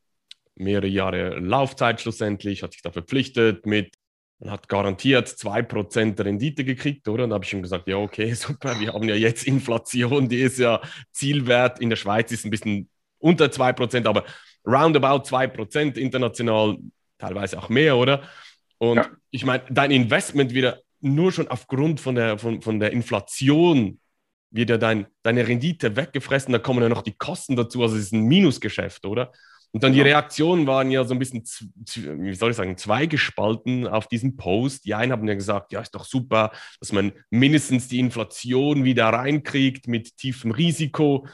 mehrere 0.55 0.87
Jahre 0.87 1.39
Laufzeit 1.39 2.01
schlussendlich, 2.01 2.63
hat 2.63 2.73
sich 2.73 2.81
da 2.81 2.91
verpflichtet 2.91 3.65
mit, 3.65 3.93
man 4.39 4.51
hat 4.51 4.67
garantiert 4.67 5.27
2% 5.27 6.23
Rendite 6.23 6.65
gekriegt, 6.65 7.07
oder? 7.07 7.25
Und 7.25 7.29
da 7.29 7.35
habe 7.35 7.45
ich 7.45 7.53
ihm 7.53 7.61
gesagt, 7.61 7.87
ja, 7.87 7.97
okay, 7.97 8.33
super, 8.33 8.79
wir 8.79 8.93
haben 8.93 9.07
ja 9.07 9.15
jetzt 9.15 9.45
Inflation, 9.45 10.27
die 10.27 10.41
ist 10.41 10.57
ja 10.57 10.81
Zielwert 11.11 11.79
in 11.79 11.89
der 11.89 11.97
Schweiz 11.97 12.31
ist 12.31 12.45
ein 12.45 12.51
bisschen 12.51 12.89
unter 13.19 13.45
2%, 13.45 14.07
aber 14.07 14.25
roundabout 14.65 15.23
2% 15.23 15.95
international, 15.95 16.77
teilweise 17.19 17.59
auch 17.59 17.69
mehr, 17.69 17.97
oder? 17.97 18.23
Und 18.79 18.97
ja. 18.97 19.09
ich 19.29 19.45
meine, 19.45 19.63
dein 19.69 19.91
Investment 19.91 20.53
wieder 20.53 20.79
nur 21.01 21.31
schon 21.31 21.49
aufgrund 21.49 21.99
von 21.99 22.15
der, 22.15 22.39
von, 22.39 22.61
von 22.61 22.79
der 22.79 22.91
Inflation 22.91 23.99
wird 24.51 24.69
ja 24.69 24.77
dein, 24.77 25.07
deine 25.23 25.47
Rendite 25.47 25.95
weggefressen, 25.95 26.51
da 26.53 26.59
kommen 26.59 26.81
ja 26.81 26.89
noch 26.89 27.01
die 27.01 27.17
Kosten 27.17 27.55
dazu, 27.55 27.81
also 27.81 27.95
es 27.95 28.03
ist 28.03 28.13
ein 28.13 28.23
Minusgeschäft, 28.23 29.05
oder? 29.05 29.31
Und 29.71 29.83
dann 29.83 29.93
die 29.93 30.01
Reaktionen 30.01 30.65
waren 30.65 30.89
ja 30.89 31.03
so 31.03 31.13
ein 31.13 31.19
bisschen, 31.19 31.43
wie 31.43 32.33
soll 32.33 32.51
ich 32.51 32.57
sagen, 32.57 32.75
zweigespalten 32.75 33.87
auf 33.87 34.07
diesen 34.07 34.35
Post. 34.35 34.85
Die 34.85 34.95
einen 34.95 35.11
haben 35.11 35.27
ja 35.27 35.35
gesagt, 35.35 35.71
ja, 35.71 35.79
ist 35.79 35.93
doch 35.93 36.05
super, 36.05 36.51
dass 36.79 36.91
man 36.91 37.11
mindestens 37.29 37.87
die 37.87 37.99
Inflation 37.99 38.83
wieder 38.83 39.09
reinkriegt 39.09 39.87
mit 39.87 40.17
tiefem 40.17 40.51
Risiko. 40.51 41.27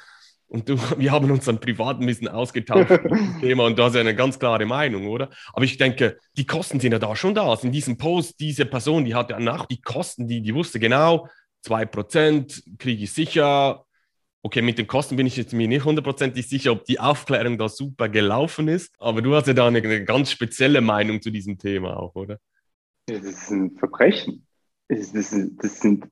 Und 0.47 0.67
du, 0.67 0.77
wir 0.97 1.11
haben 1.13 1.31
uns 1.31 1.45
dann 1.45 1.61
privat 1.61 2.01
ein 2.01 2.05
bisschen 2.05 2.27
ausgetauscht 2.27 2.89
mit 2.89 3.05
dem 3.05 3.39
Thema 3.39 3.65
und 3.65 3.79
du 3.79 3.83
hast 3.83 3.95
ja 3.95 4.01
eine 4.01 4.15
ganz 4.15 4.37
klare 4.37 4.65
Meinung, 4.65 5.07
oder? 5.07 5.29
Aber 5.53 5.63
ich 5.63 5.77
denke, 5.77 6.19
die 6.35 6.45
Kosten 6.45 6.81
sind 6.81 6.91
ja 6.91 6.99
da 6.99 7.15
schon 7.15 7.35
da. 7.35 7.49
Also 7.49 7.67
in 7.67 7.73
diesem 7.73 7.97
Post, 7.97 8.41
diese 8.41 8.65
Person, 8.65 9.05
die 9.05 9.15
hatte 9.15 9.33
ja 9.33 9.39
nach 9.39 9.65
die 9.65 9.81
Kosten, 9.81 10.27
die, 10.27 10.41
die 10.41 10.53
wusste 10.53 10.79
genau, 10.79 11.29
2% 11.65 12.77
kriege 12.77 13.03
ich 13.03 13.13
sicher. 13.13 13.85
Okay, 14.41 14.61
mit 14.61 14.77
den 14.77 14.87
Kosten 14.87 15.15
bin 15.15 15.25
ich 15.25 15.37
jetzt 15.37 15.53
mir 15.53 15.67
nicht 15.67 15.85
hundertprozentig 15.85 16.47
sicher, 16.47 16.71
ob 16.71 16.85
die 16.85 16.99
Aufklärung 16.99 17.57
da 17.57 17.67
super 17.67 18.09
gelaufen 18.09 18.67
ist. 18.67 18.93
Aber 18.99 19.21
du 19.21 19.33
hast 19.35 19.47
ja 19.47 19.53
da 19.53 19.67
eine, 19.67 19.79
eine 19.79 20.05
ganz 20.05 20.29
spezielle 20.29 20.81
Meinung 20.81 21.21
zu 21.21 21.31
diesem 21.31 21.57
Thema 21.57 21.97
auch, 21.97 22.13
oder? 22.15 22.37
Das 23.07 23.23
ist 23.23 23.49
ein 23.49 23.75
Verbrechen. 23.77 24.45
Das, 24.87 25.11
das, 25.13 25.35
das 25.57 25.79
sind, 25.79 26.07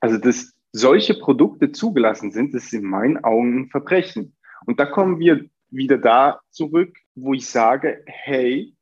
also 0.00 0.18
dass 0.18 0.52
solche 0.72 1.14
Produkte 1.14 1.70
zugelassen 1.70 2.32
sind, 2.32 2.52
das 2.52 2.64
ist 2.64 2.72
in 2.72 2.84
meinen 2.84 3.22
Augen 3.22 3.60
ein 3.60 3.70
Verbrechen. 3.70 4.36
Und 4.66 4.80
da 4.80 4.86
kommen 4.86 5.20
wir 5.20 5.44
wieder 5.70 5.98
da 5.98 6.40
zurück, 6.50 6.96
wo 7.14 7.32
ich 7.34 7.46
sage, 7.46 8.02
hey, 8.06 8.74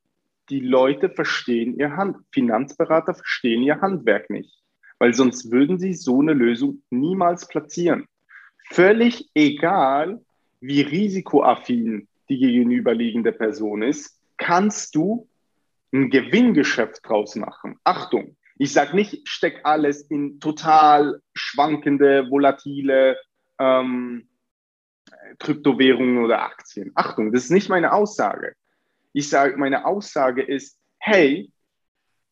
die 0.49 0.61
Leute 0.61 1.11
verstehen 1.11 1.79
ihr 1.79 1.97
Hand, 1.97 2.17
Finanzberater 2.33 3.15
verstehen 3.15 3.63
ihr 3.63 3.81
Handwerk 3.81 4.31
nicht 4.31 4.60
weil 5.01 5.15
sonst 5.15 5.51
würden 5.51 5.79
sie 5.79 5.95
so 5.95 6.21
eine 6.21 6.35
Lösung 6.35 6.83
niemals 6.91 7.49
platzieren. 7.49 8.07
völlig 8.73 9.29
egal, 9.35 10.21
wie 10.61 10.83
risikoaffin 10.83 12.07
die 12.29 12.39
gegenüberliegende 12.39 13.33
Person 13.33 13.83
ist, 13.83 14.17
kannst 14.37 14.95
du 14.95 15.27
ein 15.93 16.11
Gewinngeschäft 16.11 17.01
draus 17.03 17.35
machen. 17.35 17.81
Achtung, 17.83 18.37
ich 18.59 18.73
sage 18.73 18.95
nicht, 18.95 19.29
steck 19.29 19.61
alles 19.65 20.03
in 20.03 20.39
total 20.39 21.21
schwankende, 21.35 22.31
volatile 22.31 23.17
ähm, 23.59 24.29
Kryptowährungen 25.41 26.25
oder 26.25 26.43
Aktien. 26.43 26.93
Achtung, 26.95 27.33
das 27.33 27.45
ist 27.45 27.51
nicht 27.51 27.69
meine 27.69 27.93
Aussage. 27.93 28.55
Ich 29.13 29.29
sage, 29.29 29.57
meine 29.57 29.85
Aussage 29.85 30.43
ist, 30.43 30.79
hey, 30.99 31.51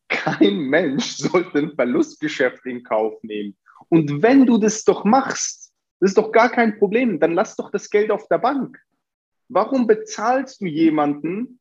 kein 0.09 0.59
Mensch 0.59 1.17
sollte 1.17 1.59
ein 1.59 1.75
Verlustgeschäft 1.75 2.65
in 2.65 2.83
Kauf 2.83 3.21
nehmen. 3.23 3.55
Und 3.87 4.21
wenn 4.21 4.45
du 4.45 4.57
das 4.57 4.83
doch 4.83 5.05
machst, 5.05 5.71
das 5.99 6.11
ist 6.11 6.17
doch 6.17 6.31
gar 6.31 6.49
kein 6.49 6.77
Problem, 6.77 7.19
dann 7.19 7.33
lass 7.33 7.55
doch 7.55 7.71
das 7.71 7.89
Geld 7.89 8.11
auf 8.11 8.27
der 8.27 8.39
Bank. 8.39 8.77
Warum 9.47 9.87
bezahlst 9.87 10.61
du 10.61 10.65
jemanden, 10.65 11.59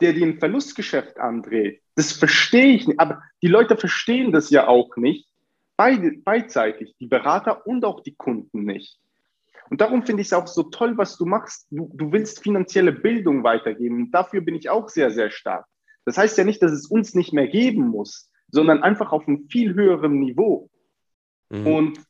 der 0.00 0.12
dir 0.12 0.26
ein 0.26 0.38
Verlustgeschäft 0.38 1.18
andreht? 1.18 1.82
Das 1.94 2.12
verstehe 2.12 2.74
ich 2.74 2.86
nicht. 2.86 3.00
Aber 3.00 3.22
die 3.42 3.48
Leute 3.48 3.76
verstehen 3.76 4.32
das 4.32 4.50
ja 4.50 4.68
auch 4.68 4.96
nicht, 4.96 5.28
beide, 5.76 6.12
beidseitig, 6.12 6.94
die 6.98 7.06
Berater 7.06 7.66
und 7.66 7.84
auch 7.84 8.00
die 8.00 8.14
Kunden 8.14 8.64
nicht. 8.64 8.98
Und 9.70 9.80
darum 9.80 10.04
finde 10.04 10.22
ich 10.22 10.28
es 10.28 10.32
auch 10.32 10.46
so 10.46 10.64
toll, 10.64 10.96
was 10.96 11.18
du 11.18 11.26
machst. 11.26 11.66
Du, 11.70 11.90
du 11.94 12.10
willst 12.10 12.42
finanzielle 12.42 12.92
Bildung 12.92 13.44
weitergeben. 13.44 14.04
Und 14.04 14.10
dafür 14.12 14.40
bin 14.40 14.54
ich 14.54 14.70
auch 14.70 14.88
sehr, 14.88 15.10
sehr 15.10 15.30
stark. 15.30 15.66
Das 16.08 16.16
heißt 16.16 16.38
ja 16.38 16.44
nicht, 16.44 16.62
dass 16.62 16.72
es 16.72 16.86
uns 16.86 17.14
nicht 17.14 17.34
mehr 17.34 17.48
geben 17.48 17.88
muss, 17.88 18.30
sondern 18.50 18.82
einfach 18.82 19.12
auf 19.12 19.28
einem 19.28 19.46
viel 19.50 19.74
höheren 19.74 20.18
Niveau. 20.20 20.70
Mhm. 21.50 21.66
Und 21.66 22.00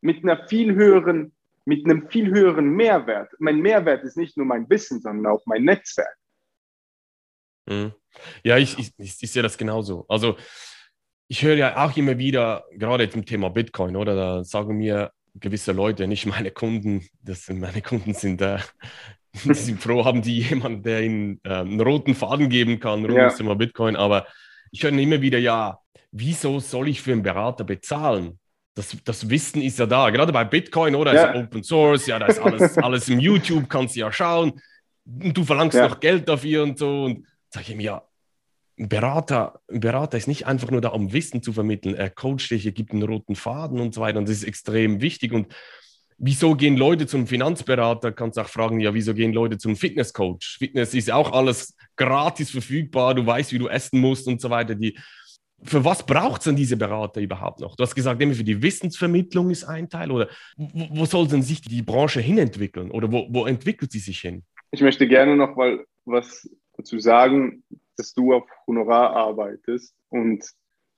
mit 0.00 0.22
einer 0.22 0.46
viel 0.46 0.76
höheren, 0.76 1.34
mit 1.64 1.84
einem 1.84 2.08
viel 2.08 2.32
höheren 2.32 2.70
Mehrwert. 2.70 3.32
Mein 3.40 3.58
Mehrwert 3.58 4.04
ist 4.04 4.16
nicht 4.16 4.36
nur 4.36 4.46
mein 4.46 4.70
Wissen, 4.70 5.00
sondern 5.00 5.32
auch 5.32 5.42
mein 5.46 5.64
Netzwerk. 5.64 6.16
Mhm. 7.66 7.92
Ja, 8.44 8.56
ich, 8.56 8.78
ich, 8.78 8.92
ich, 8.96 9.20
ich 9.20 9.32
sehe 9.32 9.42
das 9.42 9.58
genauso. 9.58 10.06
Also 10.08 10.36
ich 11.26 11.42
höre 11.42 11.56
ja 11.56 11.84
auch 11.84 11.96
immer 11.96 12.18
wieder, 12.18 12.66
gerade 12.70 13.10
zum 13.10 13.26
Thema 13.26 13.50
Bitcoin, 13.50 13.96
oder? 13.96 14.14
Da 14.14 14.44
sagen 14.44 14.76
mir 14.76 15.10
gewisse 15.34 15.72
Leute, 15.72 16.06
nicht 16.06 16.24
meine 16.26 16.52
Kunden, 16.52 17.04
das 17.20 17.46
sind 17.46 17.58
meine 17.58 17.82
Kunden 17.82 18.14
sind, 18.14 18.40
äh, 18.42 18.58
die 19.44 19.54
sind 19.54 19.82
froh, 19.82 20.04
haben 20.04 20.22
die 20.22 20.40
jemanden, 20.40 20.82
der 20.82 21.02
ihnen 21.02 21.40
äh, 21.44 21.54
einen 21.54 21.80
roten 21.80 22.14
Faden 22.14 22.48
geben 22.48 22.80
kann 22.80 23.04
rund 23.04 23.16
ja. 23.16 23.30
Thema 23.30 23.54
Bitcoin. 23.54 23.96
Aber 23.96 24.26
ich 24.70 24.82
höre 24.82 24.92
immer 24.92 25.20
wieder, 25.20 25.38
ja, 25.38 25.78
wieso 26.10 26.60
soll 26.60 26.88
ich 26.88 27.02
für 27.02 27.12
einen 27.12 27.22
Berater 27.22 27.64
bezahlen? 27.64 28.38
Das, 28.74 28.96
das 29.04 29.28
Wissen 29.28 29.60
ist 29.60 29.78
ja 29.78 29.86
da, 29.86 30.10
gerade 30.10 30.32
bei 30.32 30.44
Bitcoin, 30.44 30.94
oder? 30.94 31.12
Ja. 31.12 31.32
Ist 31.32 31.36
Open 31.36 31.62
Source, 31.62 32.06
ja, 32.06 32.18
da 32.18 32.26
ist 32.26 32.38
alles, 32.38 32.78
alles 32.78 33.08
im 33.08 33.18
YouTube, 33.18 33.68
kannst 33.68 33.96
du 33.96 34.00
ja 34.00 34.12
schauen. 34.12 34.60
Und 35.04 35.36
du 35.36 35.44
verlangst 35.44 35.76
ja. 35.76 35.88
noch 35.88 36.00
Geld 36.00 36.28
dafür 36.28 36.62
und 36.62 36.78
so. 36.78 37.04
Und 37.04 37.26
sage 37.50 37.66
ich 37.70 37.76
mir, 37.76 37.82
ja, 37.82 38.02
ein 38.78 38.88
Berater, 38.88 39.60
ein 39.68 39.80
Berater 39.80 40.16
ist 40.16 40.28
nicht 40.28 40.46
einfach 40.46 40.70
nur 40.70 40.80
da, 40.80 40.90
um 40.90 41.12
Wissen 41.12 41.42
zu 41.42 41.52
vermitteln. 41.52 41.94
Er 41.94 42.10
coacht 42.10 42.50
dich, 42.50 42.64
er 42.64 42.72
gibt 42.72 42.92
einen 42.92 43.02
roten 43.02 43.34
Faden 43.34 43.80
und 43.80 43.94
so 43.94 44.00
weiter. 44.00 44.18
Und 44.18 44.28
das 44.28 44.36
ist 44.36 44.44
extrem 44.44 45.00
wichtig. 45.00 45.32
Und 45.32 45.52
wieso 46.18 46.54
gehen 46.54 46.76
Leute 46.76 47.06
zum 47.06 47.26
Finanzberater? 47.26 48.12
Kannst 48.12 48.38
auch 48.38 48.48
fragen, 48.48 48.80
ja, 48.80 48.92
wieso 48.92 49.14
gehen 49.14 49.32
Leute 49.32 49.56
zum 49.56 49.76
Fitnesscoach? 49.76 50.56
Fitness 50.58 50.94
ist 50.94 51.10
auch 51.10 51.32
alles 51.32 51.74
gratis 51.96 52.50
verfügbar. 52.50 53.14
Du 53.14 53.24
weißt, 53.24 53.52
wie 53.52 53.58
du 53.58 53.68
essen 53.68 54.00
musst 54.00 54.26
und 54.26 54.40
so 54.40 54.50
weiter. 54.50 54.74
Die, 54.74 54.98
für 55.62 55.84
was 55.84 56.04
braucht 56.04 56.40
es 56.40 56.44
denn 56.44 56.56
diese 56.56 56.76
Berater 56.76 57.20
überhaupt 57.20 57.60
noch? 57.60 57.76
Du 57.76 57.82
hast 57.82 57.94
gesagt, 57.94 58.22
für 58.22 58.44
die 58.44 58.62
Wissensvermittlung 58.62 59.50
ist 59.50 59.64
ein 59.64 59.88
Teil. 59.88 60.10
Oder 60.10 60.28
wo, 60.56 60.88
wo 60.90 61.04
soll 61.04 61.28
denn 61.28 61.42
sich 61.42 61.62
die 61.62 61.82
Branche 61.82 62.20
hinentwickeln? 62.20 62.90
Oder 62.90 63.10
wo, 63.10 63.26
wo 63.30 63.46
entwickelt 63.46 63.92
sie 63.92 64.00
sich 64.00 64.20
hin? 64.20 64.42
Ich 64.70 64.82
möchte 64.82 65.08
gerne 65.08 65.36
noch 65.36 65.56
mal 65.56 65.84
was 66.04 66.48
dazu 66.76 66.98
sagen, 66.98 67.62
dass 67.96 68.12
du 68.12 68.34
auf 68.34 68.44
Honorar 68.66 69.14
arbeitest 69.16 69.94
und 70.10 70.44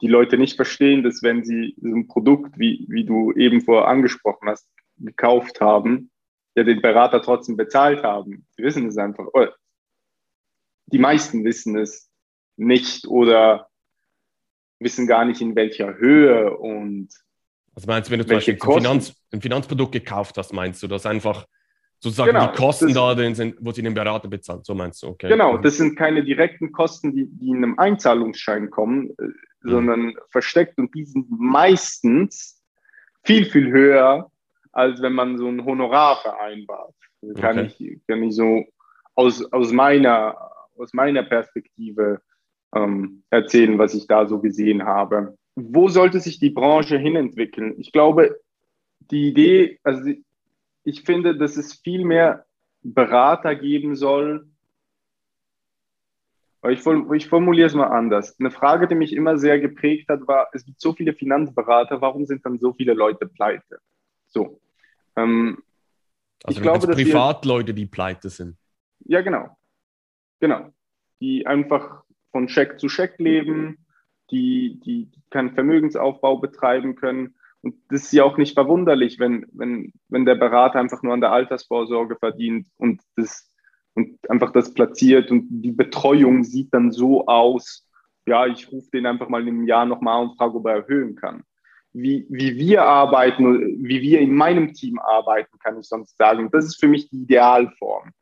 die 0.02 0.08
Leute 0.08 0.38
nicht 0.38 0.56
verstehen, 0.56 1.02
dass 1.02 1.22
wenn 1.22 1.44
sie 1.44 1.74
so 1.80 1.94
ein 1.94 2.06
Produkt, 2.06 2.58
wie, 2.58 2.86
wie 2.88 3.04
du 3.04 3.32
eben 3.32 3.60
vorher 3.60 3.88
angesprochen 3.88 4.48
hast, 4.48 4.66
gekauft 5.00 5.60
haben, 5.60 6.10
ja 6.56 6.64
den 6.64 6.80
Berater 6.80 7.22
trotzdem 7.22 7.56
bezahlt 7.56 8.02
haben. 8.02 8.46
Sie 8.50 8.62
wissen 8.62 8.86
es 8.88 8.98
einfach. 8.98 9.26
Die 10.86 10.98
meisten 10.98 11.44
wissen 11.44 11.76
es 11.78 12.10
nicht 12.56 13.06
oder 13.06 13.68
wissen 14.78 15.06
gar 15.06 15.24
nicht 15.24 15.40
in 15.40 15.54
welcher 15.54 15.96
Höhe 15.96 16.56
und. 16.56 17.08
Also 17.74 17.86
meinst 17.86 18.08
du, 18.08 18.12
wenn 18.12 18.18
du 18.18 18.26
zum 18.26 18.36
Beispiel 18.36 18.58
ein, 18.60 18.60
Finanz, 18.60 19.14
ein 19.32 19.40
Finanzprodukt 19.40 19.92
gekauft 19.92 20.36
hast, 20.36 20.52
meinst 20.52 20.82
du, 20.82 20.88
dass 20.88 21.06
einfach 21.06 21.46
sozusagen 22.00 22.32
genau, 22.32 22.50
die 22.50 22.56
Kosten 22.56 22.94
da 22.94 23.14
sind, 23.34 23.56
wo 23.60 23.72
sie 23.72 23.82
den 23.82 23.94
Berater 23.94 24.28
bezahlt, 24.28 24.64
so 24.64 24.74
meinst 24.74 25.02
du, 25.02 25.08
okay. 25.08 25.28
Genau, 25.28 25.58
das 25.58 25.76
sind 25.76 25.96
keine 25.96 26.24
direkten 26.24 26.72
Kosten, 26.72 27.14
die, 27.14 27.26
die 27.26 27.50
in 27.50 27.58
einem 27.58 27.78
Einzahlungsschein 27.78 28.70
kommen, 28.70 29.10
äh, 29.10 29.24
mhm. 29.62 29.70
sondern 29.70 30.14
versteckt 30.30 30.78
und 30.78 30.94
die 30.94 31.04
sind 31.04 31.26
meistens 31.30 32.60
viel, 33.22 33.44
viel 33.44 33.70
höher, 33.70 34.29
als 34.72 35.02
wenn 35.02 35.12
man 35.12 35.38
so 35.38 35.48
ein 35.48 35.64
Honorar 35.64 36.16
vereinbart. 36.22 36.94
Also 37.22 37.34
kann, 37.34 37.58
okay. 37.58 37.96
ich, 37.96 38.06
kann 38.06 38.22
ich 38.22 38.34
so 38.34 38.64
aus, 39.14 39.52
aus, 39.52 39.72
meiner, 39.72 40.36
aus 40.76 40.92
meiner 40.92 41.22
Perspektive 41.22 42.20
ähm, 42.74 43.22
erzählen, 43.30 43.78
was 43.78 43.94
ich 43.94 44.06
da 44.06 44.26
so 44.26 44.40
gesehen 44.40 44.84
habe. 44.84 45.36
Wo 45.56 45.88
sollte 45.88 46.20
sich 46.20 46.38
die 46.38 46.50
Branche 46.50 46.96
hinentwickeln? 46.96 47.74
Ich 47.78 47.92
glaube, 47.92 48.40
die 49.10 49.28
Idee, 49.28 49.78
also 49.82 50.10
ich 50.84 51.02
finde, 51.02 51.36
dass 51.36 51.56
es 51.56 51.74
viel 51.74 52.04
mehr 52.04 52.46
Berater 52.82 53.54
geben 53.54 53.96
soll. 53.96 54.46
Ich, 56.68 56.84
ich 56.86 57.28
formuliere 57.28 57.66
es 57.66 57.74
mal 57.74 57.88
anders. 57.88 58.38
Eine 58.38 58.50
Frage, 58.50 58.86
die 58.86 58.94
mich 58.94 59.14
immer 59.14 59.38
sehr 59.38 59.58
geprägt 59.58 60.08
hat, 60.08 60.26
war, 60.28 60.48
es 60.52 60.64
gibt 60.64 60.80
so 60.80 60.92
viele 60.92 61.14
Finanzberater, 61.14 62.00
warum 62.00 62.26
sind 62.26 62.44
dann 62.44 62.58
so 62.58 62.72
viele 62.72 62.94
Leute 62.94 63.26
pleite? 63.26 63.80
So. 64.30 64.60
Ähm, 65.16 65.62
also 66.42 66.58
ich 66.58 66.62
glaube, 66.62 66.86
Privatleute, 66.88 67.74
die 67.74 67.86
pleite 67.86 68.30
sind. 68.30 68.56
Ja, 69.00 69.20
genau. 69.20 69.56
Genau. 70.40 70.72
Die 71.20 71.46
einfach 71.46 72.02
von 72.32 72.48
Scheck 72.48 72.80
zu 72.80 72.88
Scheck 72.88 73.18
leben, 73.18 73.86
die, 74.30 74.80
die 74.80 75.10
keinen 75.30 75.54
Vermögensaufbau 75.54 76.38
betreiben 76.38 76.96
können 76.96 77.34
und 77.62 77.74
das 77.88 78.04
ist 78.04 78.12
ja 78.12 78.24
auch 78.24 78.38
nicht 78.38 78.54
verwunderlich, 78.54 79.18
wenn, 79.18 79.46
wenn, 79.52 79.92
wenn 80.08 80.24
der 80.24 80.34
Berater 80.34 80.78
einfach 80.80 81.02
nur 81.02 81.12
an 81.12 81.20
der 81.20 81.32
Altersvorsorge 81.32 82.16
verdient 82.16 82.68
und, 82.76 83.02
das, 83.16 83.50
und 83.94 84.18
einfach 84.30 84.52
das 84.52 84.72
platziert 84.72 85.30
und 85.30 85.46
die 85.50 85.72
Betreuung 85.72 86.42
sieht 86.42 86.72
dann 86.72 86.90
so 86.90 87.26
aus, 87.26 87.86
ja, 88.26 88.46
ich 88.46 88.70
rufe 88.72 88.90
den 88.92 89.06
einfach 89.06 89.28
mal 89.28 89.46
im 89.46 89.66
Jahr 89.66 89.84
nochmal 89.84 90.22
und 90.22 90.36
frage, 90.36 90.54
ob 90.54 90.66
er 90.66 90.76
erhöhen 90.76 91.16
kann. 91.16 91.42
Wie, 91.92 92.26
wie 92.28 92.56
wir 92.56 92.84
arbeiten, 92.84 93.84
wie 93.84 94.00
wir 94.00 94.20
in 94.20 94.34
meinem 94.34 94.72
Team 94.74 94.98
arbeiten, 94.98 95.58
kann 95.58 95.78
ich 95.78 95.86
sonst 95.86 96.16
sagen. 96.16 96.48
Das 96.52 96.64
ist 96.64 96.78
für 96.78 96.86
mich 96.86 97.10
die 97.10 97.22
Idealform. 97.22 98.12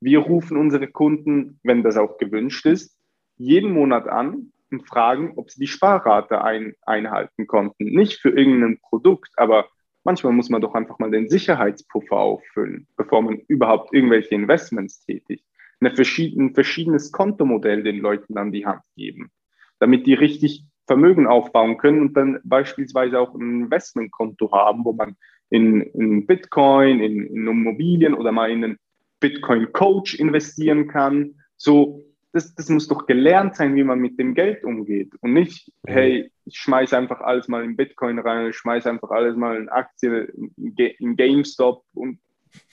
Wir 0.00 0.18
rufen 0.18 0.56
unsere 0.56 0.88
Kunden, 0.88 1.60
wenn 1.62 1.82
das 1.82 1.96
auch 1.96 2.18
gewünscht 2.18 2.66
ist, 2.66 2.98
jeden 3.36 3.72
Monat 3.72 4.08
an 4.08 4.52
und 4.70 4.86
fragen, 4.86 5.32
ob 5.36 5.50
sie 5.50 5.60
die 5.60 5.66
Sparrate 5.66 6.42
ein, 6.42 6.74
einhalten 6.82 7.46
konnten. 7.46 7.84
Nicht 7.84 8.20
für 8.20 8.30
irgendein 8.30 8.78
Produkt, 8.80 9.30
aber 9.36 9.68
manchmal 10.02 10.32
muss 10.32 10.50
man 10.50 10.60
doch 10.60 10.74
einfach 10.74 10.98
mal 10.98 11.10
den 11.10 11.28
Sicherheitspuffer 11.28 12.16
auffüllen, 12.16 12.86
bevor 12.96 13.22
man 13.22 13.38
überhaupt 13.48 13.94
irgendwelche 13.94 14.34
Investments 14.34 15.04
tätigt. 15.04 15.44
Eine 15.80 15.94
verschieden, 15.94 16.46
ein 16.46 16.54
verschiedenes 16.54 17.12
Kontomodell 17.12 17.82
den 17.82 17.98
Leuten 17.98 18.36
an 18.38 18.52
die 18.52 18.66
Hand 18.66 18.82
geben, 18.96 19.30
damit 19.78 20.06
die 20.06 20.14
richtig 20.14 20.64
Vermögen 20.86 21.26
aufbauen 21.26 21.78
können 21.78 22.00
und 22.00 22.16
dann 22.16 22.40
beispielsweise 22.44 23.18
auch 23.18 23.34
ein 23.34 23.62
Investmentkonto 23.64 24.52
haben, 24.52 24.84
wo 24.84 24.92
man 24.92 25.16
in, 25.50 25.80
in 25.80 26.26
Bitcoin, 26.26 27.00
in, 27.00 27.26
in 27.26 27.46
Immobilien 27.46 28.14
oder 28.14 28.32
mal 28.32 28.50
in 28.50 28.64
einen 28.64 28.78
Bitcoin-Coach 29.20 30.14
investieren 30.16 30.88
kann. 30.88 31.34
So 31.56 32.04
das, 32.34 32.52
das 32.56 32.68
muss 32.68 32.88
doch 32.88 33.06
gelernt 33.06 33.54
sein, 33.54 33.76
wie 33.76 33.84
man 33.84 34.00
mit 34.00 34.18
dem 34.18 34.34
Geld 34.34 34.64
umgeht. 34.64 35.12
Und 35.20 35.34
nicht, 35.34 35.72
hey, 35.86 36.32
ich 36.44 36.56
schmeiße 36.56 36.96
einfach 36.96 37.20
alles 37.20 37.46
mal 37.46 37.62
in 37.62 37.76
Bitcoin 37.76 38.18
rein, 38.18 38.48
ich 38.50 38.56
schmeiße 38.56 38.90
einfach 38.90 39.10
alles 39.10 39.36
mal 39.36 39.56
in 39.56 39.68
Aktien, 39.68 40.52
in 40.56 41.16
GameStop 41.16 41.84
und 41.94 42.18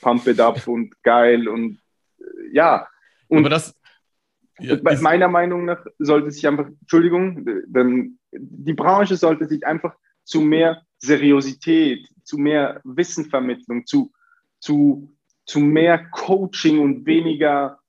pump 0.01 0.25
it 0.27 0.39
up 0.39 0.67
und 0.67 1.01
geil 1.03 1.47
und 1.47 1.79
äh, 2.19 2.23
ja. 2.51 2.87
Und 3.27 3.39
Aber 3.39 3.49
das, 3.49 3.79
ja, 4.61 4.77
meiner 5.01 5.27
Meinung 5.27 5.65
nach 5.65 5.85
sollte 5.99 6.31
sich 6.31 6.47
einfach, 6.47 6.67
Entschuldigung, 6.67 7.45
denn 7.65 8.19
die 8.31 8.73
Branche 8.73 9.15
sollte 9.15 9.47
sich 9.47 9.65
einfach 9.65 9.95
zu 10.23 10.41
mehr 10.41 10.83
Seriosität, 10.97 12.07
zu 12.23 12.37
mehr 12.37 12.81
Wissenvermittlung, 12.83 13.85
zu, 13.85 14.11
zu, 14.59 15.15
zu 15.45 15.59
mehr 15.59 16.05
Coaching 16.11 16.79
und 16.79 17.05
weniger 17.05 17.79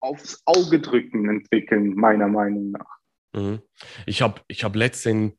aufs 0.00 0.42
Auge 0.44 0.80
drücken 0.80 1.28
entwickeln, 1.28 1.94
meiner 1.94 2.28
Meinung 2.28 2.70
nach. 2.70 2.98
Mhm. 3.34 3.60
Ich 4.06 4.22
habe 4.22 4.40
ich 4.48 4.64
hab 4.64 4.74
letztens 4.76 5.34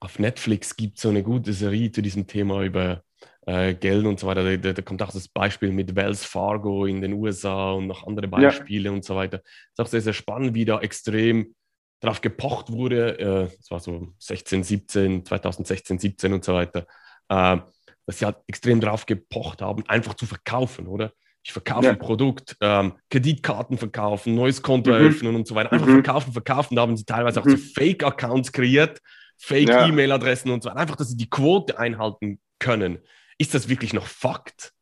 auf 0.00 0.18
Netflix 0.18 0.76
gibt 0.76 0.98
so 0.98 1.08
eine 1.08 1.22
gute 1.22 1.52
Serie 1.52 1.90
zu 1.90 2.02
diesem 2.02 2.26
Thema 2.26 2.62
über 2.62 3.02
äh, 3.46 3.74
Geld 3.74 4.04
und 4.06 4.20
so 4.20 4.26
weiter. 4.26 4.58
Da, 4.58 4.72
da, 4.72 4.82
kommt 4.82 5.02
auch 5.02 5.12
das 5.12 5.28
Beispiel 5.28 5.72
mit 5.72 5.96
Wells 5.96 6.24
Fargo 6.24 6.86
in 6.86 7.00
den 7.00 7.14
USA 7.14 7.72
und 7.72 7.86
noch 7.86 8.06
andere 8.06 8.28
Beispiele 8.28 8.90
ja. 8.90 8.90
und 8.90 9.04
so 9.04 9.16
weiter. 9.16 9.40
Es 9.44 9.72
ist 9.72 9.80
auch 9.80 9.86
sehr, 9.86 10.02
sehr 10.02 10.12
spannend, 10.12 10.54
wie 10.54 10.64
da 10.64 10.80
extrem 10.80 11.54
darauf 12.00 12.20
gepocht 12.20 12.70
wurde. 12.70 13.18
Äh, 13.18 13.56
das 13.56 13.70
war 13.70 13.80
so 13.80 14.12
16, 14.18 14.64
17, 14.64 15.24
2016, 15.24 15.98
17 15.98 16.32
und 16.32 16.44
so 16.44 16.54
weiter. 16.54 16.86
Äh, 17.28 17.58
dass 18.06 18.18
sie 18.18 18.24
halt 18.24 18.36
extrem 18.46 18.80
darauf 18.80 19.04
gepocht 19.04 19.60
haben, 19.60 19.84
einfach 19.86 20.14
zu 20.14 20.24
verkaufen, 20.24 20.86
oder? 20.86 21.12
Ich 21.42 21.52
verkaufe 21.52 21.86
ja. 21.86 21.92
ein 21.92 21.98
Produkt, 21.98 22.56
ähm, 22.60 22.94
Kreditkarten 23.10 23.78
verkaufen, 23.78 24.34
neues 24.34 24.62
Konto 24.62 24.90
mhm. 24.90 24.96
eröffnen 24.96 25.34
und 25.34 25.46
so 25.46 25.54
weiter. 25.54 25.72
Einfach 25.72 25.86
mhm. 25.86 26.02
verkaufen, 26.02 26.32
verkaufen. 26.32 26.76
Da 26.76 26.82
haben 26.82 26.96
sie 26.96 27.04
teilweise 27.04 27.40
auch 27.40 27.44
so 27.44 27.56
mhm. 27.56 27.58
Fake-Accounts 27.58 28.52
kreiert, 28.52 29.00
Fake-E-Mail-Adressen 29.38 30.50
und 30.50 30.62
so 30.62 30.68
weiter. 30.68 30.80
Einfach, 30.80 30.96
dass 30.96 31.08
sie 31.08 31.16
die 31.16 31.30
Quote 31.30 31.78
einhalten 31.78 32.40
können. 32.58 32.98
Ist 33.38 33.54
das 33.54 33.68
wirklich 33.68 33.92
noch 33.92 34.06
Fakt? 34.06 34.72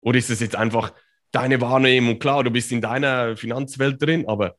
Oder 0.00 0.18
ist 0.18 0.30
es 0.30 0.40
jetzt 0.40 0.56
einfach 0.56 0.94
deine 1.32 1.60
Wahrnehmung? 1.60 2.18
Klar, 2.18 2.44
du 2.44 2.50
bist 2.50 2.72
in 2.72 2.80
deiner 2.80 3.36
Finanzwelt 3.36 4.02
drin, 4.02 4.28
aber 4.28 4.56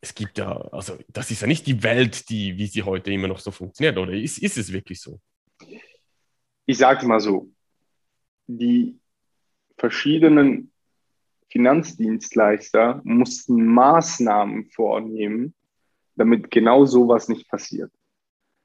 es 0.00 0.14
gibt 0.14 0.38
ja, 0.38 0.52
also 0.72 0.98
das 1.08 1.30
ist 1.30 1.42
ja 1.42 1.46
nicht 1.46 1.66
die 1.66 1.82
Welt, 1.82 2.30
die, 2.30 2.56
wie 2.56 2.66
sie 2.66 2.82
heute 2.82 3.12
immer 3.12 3.28
noch 3.28 3.38
so 3.38 3.50
funktioniert, 3.50 3.98
oder 3.98 4.12
ist, 4.12 4.38
ist 4.38 4.56
es 4.56 4.72
wirklich 4.72 5.00
so? 5.00 5.20
Ich 6.66 6.78
sage 6.78 7.06
mal 7.06 7.20
so, 7.20 7.50
die 8.46 8.98
verschiedenen 9.76 10.72
Finanzdienstleister 11.50 13.00
mussten 13.04 13.66
Maßnahmen 13.66 14.70
vornehmen, 14.70 15.54
damit 16.14 16.50
genau 16.50 16.84
sowas 16.84 17.28
nicht 17.28 17.48
passiert. 17.48 17.92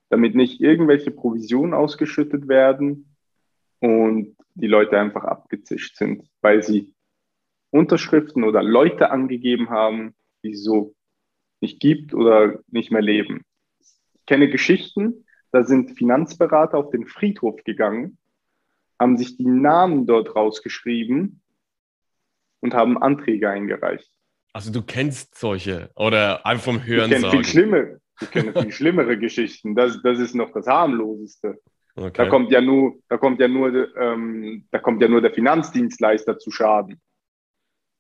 Damit 0.10 0.36
nicht 0.36 0.62
irgendwelche 0.62 1.12
Provisionen 1.12 1.74
ausgeschüttet 1.74 2.48
werden 2.48 3.16
und 3.80 4.38
die 4.54 4.68
Leute 4.68 5.00
einfach 5.00 5.24
abgezischt 5.24 5.98
sind, 5.98 6.30
weil 6.42 6.64
sie 6.64 6.94
Unterschriften 7.72 8.44
oder 8.44 8.64
Leute 8.64 9.12
angegeben 9.12 9.70
haben, 9.70 10.16
die 10.44 10.52
es 10.52 10.64
so 10.64 10.96
nicht 11.60 11.80
gibt 11.80 12.14
oder 12.14 12.60
nicht 12.68 12.92
mehr 12.92 13.02
leben. 13.02 13.42
Ich 13.80 14.26
kenne 14.26 14.50
Geschichten, 14.50 15.26
da 15.52 15.64
sind 15.64 15.98
Finanzberater 15.98 16.78
auf 16.78 16.92
den 16.92 17.06
Friedhof 17.06 17.64
gegangen 17.64 18.18
haben 19.00 19.18
sich 19.18 19.38
die 19.38 19.46
Namen 19.46 20.06
dort 20.06 20.36
rausgeschrieben 20.36 21.42
und 22.62 22.74
haben 22.74 23.02
Anträge 23.02 23.50
eingereicht. 23.50 24.10
Also 24.54 24.72
du 24.72 24.82
kennst 24.82 25.38
solche 25.38 25.92
oder 25.96 26.46
einfach 26.46 26.64
vom 26.64 26.86
Hören 26.86 27.12
ich 27.12 27.18
kenne 27.18 27.32
viel 27.32 27.44
schlimme, 27.44 28.02
ich 28.22 28.32
kenne 28.32 28.54
viel 28.54 28.72
schlimmere 28.72 29.18
Geschichten. 29.18 29.76
Das, 29.76 30.02
das 30.02 30.20
ist 30.20 30.36
noch 30.36 30.52
das 30.52 30.68
harmloseste. 30.68 31.60
Okay. 31.96 32.12
Da 32.14 32.30
kommt 32.30 32.52
ja 32.52 32.62
nur, 32.62 33.00
da 33.08 33.18
kommt 33.18 33.40
ja 33.40 33.48
nur, 33.48 33.96
ähm, 33.98 34.66
da 34.72 34.80
kommt 34.80 35.02
ja 35.02 35.08
nur 35.08 35.22
der 35.22 35.32
Finanzdienstleister 35.32 36.38
zu 36.38 36.52
Schaden 36.52 37.00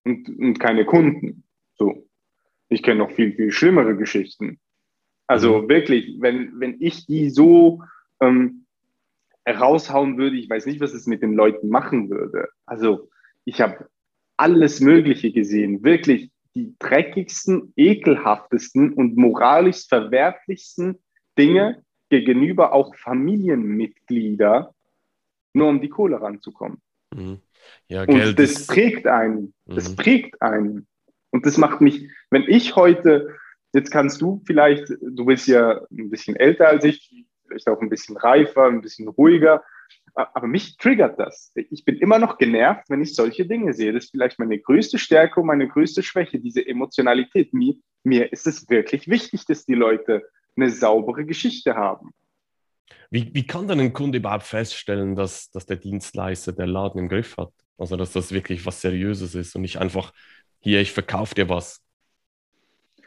und, 0.03 0.27
und 0.27 0.59
keine 0.59 0.85
Kunden. 0.85 1.43
So, 1.75 2.07
ich 2.67 2.83
kenne 2.83 2.99
noch 2.99 3.11
viel 3.11 3.33
viel 3.33 3.51
schlimmere 3.51 3.95
Geschichten. 3.95 4.59
Also 5.27 5.61
mhm. 5.61 5.69
wirklich, 5.69 6.17
wenn 6.19 6.59
wenn 6.59 6.75
ich 6.81 7.05
die 7.05 7.29
so 7.29 7.83
ähm, 8.19 8.65
raushauen 9.47 10.17
würde, 10.17 10.35
ich 10.35 10.49
weiß 10.49 10.65
nicht, 10.65 10.81
was 10.81 10.93
es 10.93 11.07
mit 11.07 11.21
den 11.21 11.33
Leuten 11.33 11.69
machen 11.69 12.09
würde. 12.09 12.49
Also 12.65 13.09
ich 13.45 13.61
habe 13.61 13.87
alles 14.37 14.81
Mögliche 14.81 15.31
gesehen, 15.31 15.83
wirklich 15.83 16.31
die 16.55 16.75
dreckigsten, 16.79 17.73
ekelhaftesten 17.75 18.93
und 18.93 19.17
moralisch 19.17 19.87
verwerflichsten 19.87 20.99
Dinge 21.37 21.83
gegenüber 22.09 22.73
auch 22.73 22.95
Familienmitglieder, 22.95 24.73
nur 25.53 25.67
um 25.67 25.81
die 25.81 25.89
Kohle 25.89 26.21
ranzukommen. 26.21 26.81
Mhm. 27.13 27.39
Ja, 27.87 28.05
Geld 28.05 28.27
und 28.29 28.39
das 28.39 28.67
prägt 28.67 29.07
einen, 29.07 29.53
das 29.65 29.91
mhm. 29.91 29.95
prägt 29.95 30.41
einen. 30.41 30.87
Und 31.31 31.45
das 31.45 31.57
macht 31.57 31.81
mich, 31.81 32.09
wenn 32.29 32.43
ich 32.47 32.75
heute, 32.75 33.35
jetzt 33.73 33.91
kannst 33.91 34.21
du 34.21 34.41
vielleicht, 34.45 34.89
du 35.01 35.25
bist 35.25 35.47
ja 35.47 35.81
ein 35.91 36.09
bisschen 36.09 36.35
älter 36.35 36.67
als 36.67 36.85
ich, 36.85 37.25
vielleicht 37.47 37.67
auch 37.67 37.81
ein 37.81 37.89
bisschen 37.89 38.17
reifer, 38.17 38.65
ein 38.65 38.81
bisschen 38.81 39.07
ruhiger. 39.07 39.63
Aber 40.15 40.47
mich 40.47 40.77
triggert 40.77 41.19
das. 41.19 41.51
Ich 41.55 41.83
bin 41.83 41.97
immer 41.97 42.19
noch 42.19 42.37
genervt, 42.37 42.85
wenn 42.89 43.01
ich 43.01 43.15
solche 43.15 43.45
Dinge 43.45 43.73
sehe. 43.73 43.91
Das 43.91 44.05
ist 44.05 44.11
vielleicht 44.11 44.39
meine 44.39 44.57
größte 44.57 44.97
Stärke 44.97 45.41
und 45.41 45.47
meine 45.47 45.67
größte 45.67 46.03
Schwäche, 46.03 46.39
diese 46.39 46.65
Emotionalität. 46.65 47.53
Mir, 47.53 47.75
mir 48.03 48.31
ist 48.31 48.47
es 48.47 48.69
wirklich 48.69 49.09
wichtig, 49.09 49.45
dass 49.45 49.65
die 49.65 49.73
Leute 49.73 50.23
eine 50.55 50.69
saubere 50.69 51.25
Geschichte 51.25 51.75
haben. 51.75 52.11
Wie, 53.09 53.33
wie 53.33 53.45
kann 53.45 53.67
dann 53.67 53.79
ein 53.79 53.93
Kunde 53.93 54.19
überhaupt 54.19 54.43
feststellen, 54.43 55.15
dass, 55.15 55.49
dass 55.51 55.65
der 55.65 55.77
Dienstleister 55.77 56.53
der 56.53 56.67
Laden 56.67 56.99
im 56.99 57.09
Griff 57.09 57.35
hat? 57.37 57.51
Also, 57.77 57.97
dass 57.97 58.13
das 58.13 58.31
wirklich 58.31 58.65
was 58.65 58.81
Seriöses 58.81 59.35
ist 59.35 59.55
und 59.55 59.63
nicht 59.63 59.77
einfach, 59.77 60.13
hier, 60.59 60.79
ich 60.79 60.91
verkaufe 60.91 61.35
dir 61.35 61.49
was. 61.49 61.83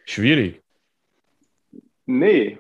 Schwierig. 0.05 0.63
Nee. 2.07 2.59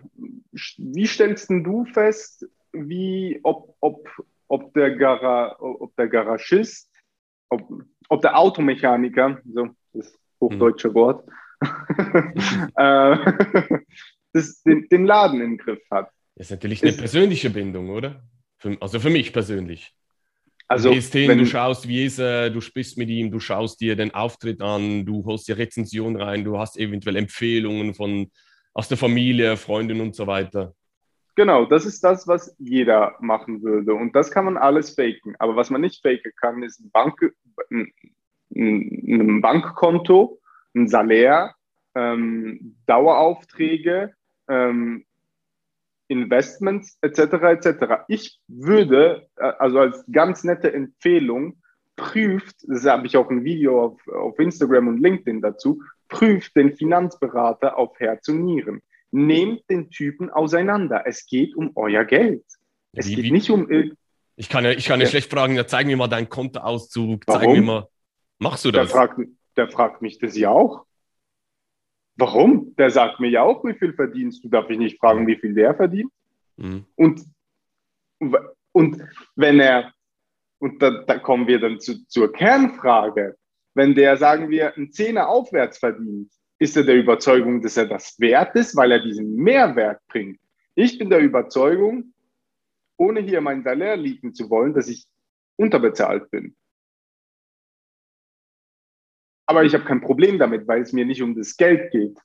Wie 0.53 1.07
stellst 1.07 1.51
du 1.51 1.85
fest, 1.85 2.47
wie, 2.73 3.41
ob, 3.43 3.77
ob, 3.81 4.09
ob, 4.49 4.73
der, 4.75 4.97
Gara, 4.97 5.57
ob 5.61 5.95
der 5.97 6.09
Garagist, 6.09 6.91
ob, 7.51 7.63
ob 8.09 8.23
der 8.23 8.37
Automechaniker, 8.37 9.41
so 9.53 9.69
das 9.93 10.13
hochdeutsche 10.41 10.89
mhm. 10.89 10.95
Wort, 10.95 11.29
äh, 12.77 13.79
das, 14.33 14.63
den, 14.63 14.89
den 14.89 15.07
Laden 15.07 15.41
im 15.41 15.59
Griff 15.59 15.83
hat? 15.91 16.11
Das 16.37 16.47
ist 16.47 16.51
natürlich 16.53 16.83
eine 16.83 16.91
ist, 16.91 16.99
persönliche 16.99 17.51
Bindung, 17.51 17.91
oder? 17.91 18.23
Für, 18.59 18.77
also 18.81 19.01
für 19.01 19.11
mich 19.11 19.33
persönlich. 19.33 19.95
Also, 20.71 20.91
du 20.91 20.97
gehst 20.97 21.13
hin, 21.13 21.29
wenn, 21.29 21.39
du 21.39 21.47
schaust, 21.47 21.89
wie 21.89 22.05
ist 22.05 22.19
er, 22.19 22.51
du 22.51 22.61
sprichst 22.61 22.99
mit 22.99 23.09
ihm, 23.09 23.31
du 23.31 23.41
schaust 23.41 23.81
dir 23.81 23.97
den 23.97 24.13
Auftritt 24.13 24.61
an, 24.61 25.07
du 25.07 25.25
holst 25.25 25.49
dir 25.49 25.57
Rezension 25.57 26.21
rein, 26.21 26.45
du 26.45 26.59
hast 26.59 26.77
eventuell 26.77 27.17
Empfehlungen 27.17 27.95
von 27.95 28.31
aus 28.75 28.89
der 28.89 28.99
Familie, 28.99 29.57
Freundin 29.57 30.01
und 30.01 30.15
so 30.15 30.27
weiter. 30.27 30.75
Genau, 31.39 31.67
das 31.67 31.87
ist 31.87 32.03
das, 32.03 32.27
was 32.27 32.53
jeder 32.59 33.15
machen 33.21 33.63
würde. 33.63 33.95
Und 33.95 34.17
das 34.17 34.33
kann 34.33 34.47
man 34.47 34.57
alles 34.57 34.97
faken. 34.97 35.37
Aber 35.39 35.55
was 35.55 35.71
man 35.71 35.81
nicht 35.81 36.03
faken 36.03 36.33
kann, 36.35 36.65
ist 36.65 36.81
ein, 36.81 36.91
Bank, 36.91 37.33
ein, 37.71 37.93
ein 38.57 39.41
Bankkonto, 39.41 40.41
ein 40.75 40.89
Salär, 40.89 41.55
ähm, 41.95 42.77
Daueraufträge, 42.87 44.15
ähm, 44.49 45.05
Investments 46.09 46.99
etc. 47.03 47.21
etc. 47.21 47.85
Ich 48.09 48.41
würde, 48.49 49.29
äh, 49.37 49.53
also 49.61 49.79
als 49.79 50.05
ganz 50.11 50.43
nette 50.43 50.73
Empfehlung, 50.73 51.63
prüft, 51.95 52.57
das 52.67 52.85
habe 52.85 53.07
ich 53.07 53.17
auch 53.17 53.31
ein 53.31 53.45
Video 53.45 53.85
auf, 53.85 54.09
auf 54.09 54.41
Instagram 54.41 54.89
und 54.89 55.01
LinkedIn 55.01 55.41
dazu, 55.41 55.81
Prüft 56.09 56.57
den 56.57 56.75
Finanzberater 56.75 57.79
auf 57.79 57.97
Herz 58.01 58.27
und 58.27 58.45
Nieren. 58.45 58.83
Nehmt 59.11 59.63
den 59.71 59.91
Typen 59.91 60.31
auseinander. 60.31 61.05
Es 61.07 61.27
geht 61.27 61.57
um 61.57 61.73
euer 61.75 62.05
Geld. 62.05 62.45
Es 62.93 63.09
wie, 63.09 63.15
geht 63.17 63.25
wie? 63.25 63.31
nicht 63.31 63.51
um. 63.51 63.69
Ich 64.37 64.49
kann 64.49 64.65
ja, 64.65 64.71
ich 64.71 64.87
kann 64.87 65.01
ja, 65.01 65.05
ja. 65.05 65.11
schlecht 65.11 65.31
fragen, 65.31 65.55
ja, 65.57 65.67
zeig 65.67 65.87
mir 65.87 65.97
mal 65.97 66.09
deinen 66.09 66.29
Kontoauszug, 66.29 67.23
Warum? 67.27 67.41
zeig 67.41 67.51
mir 67.51 67.63
mal. 67.63 67.89
Machst 68.39 68.65
du 68.65 68.71
das? 68.71 68.89
Der 68.89 68.97
fragt, 68.97 69.21
der 69.57 69.69
fragt 69.69 70.03
mich 70.03 70.19
das 70.19 70.37
ja 70.37 70.51
auch. 70.51 70.85
Warum? 72.17 72.75
Der 72.77 72.91
sagt 72.91 73.21
mir 73.21 73.29
ja 73.31 73.43
auch, 73.43 73.65
wie 73.65 73.75
viel 73.75 73.95
verdienst 73.95 74.45
du. 74.45 74.49
Darf 74.49 74.69
ich 74.71 74.79
nicht 74.79 74.99
fragen, 74.99 75.27
wie 75.27 75.37
viel 75.37 75.55
der 75.55 75.75
verdient? 75.75 76.13
Mhm. 76.57 76.85
Und, 76.97 77.25
und 78.73 79.03
wenn 79.37 79.61
er, 79.61 79.93
und 80.59 80.83
da, 80.83 81.03
da 81.05 81.19
kommen 81.19 81.47
wir 81.47 81.61
dann 81.61 81.79
zu, 81.79 82.05
zur 82.07 82.33
Kernfrage, 82.33 83.37
wenn 83.75 83.95
der, 83.95 84.17
sagen 84.17 84.51
wir, 84.51 84.75
einen 84.75 84.93
Zehner 84.93 85.29
aufwärts 85.29 85.79
verdient, 85.79 86.33
ist 86.59 86.77
er 86.77 86.85
der 86.85 86.97
Überzeugung, 86.97 87.63
dass 87.63 87.77
er 87.77 87.87
das 87.87 88.19
wert 88.19 88.55
ist, 88.57 88.77
weil 88.77 88.93
er 88.93 89.01
diesen 89.01 89.35
Mehrwert 89.37 90.01
bringt. 90.09 90.41
Ich 90.75 90.99
bin 90.99 91.11
der 91.11 91.21
Überzeugung, 91.21 92.15
ohne 92.97 93.21
hier 93.21 93.41
mein 93.41 93.63
Salär 93.63 93.97
liegen 93.97 94.35
zu 94.35 94.51
wollen, 94.51 94.75
dass 94.75 94.89
ich 94.89 95.07
unterbezahlt 95.57 96.31
bin. 96.31 96.57
Aber 99.47 99.65
ich 99.65 99.75
habe 99.75 99.85
kein 99.85 100.01
Problem 100.01 100.39
damit, 100.39 100.69
weil 100.69 100.83
es 100.83 100.93
mir 100.93 101.05
nicht 101.05 101.23
um 101.23 101.35
das 101.35 101.57
Geld 101.57 101.91
geht. 101.91 102.19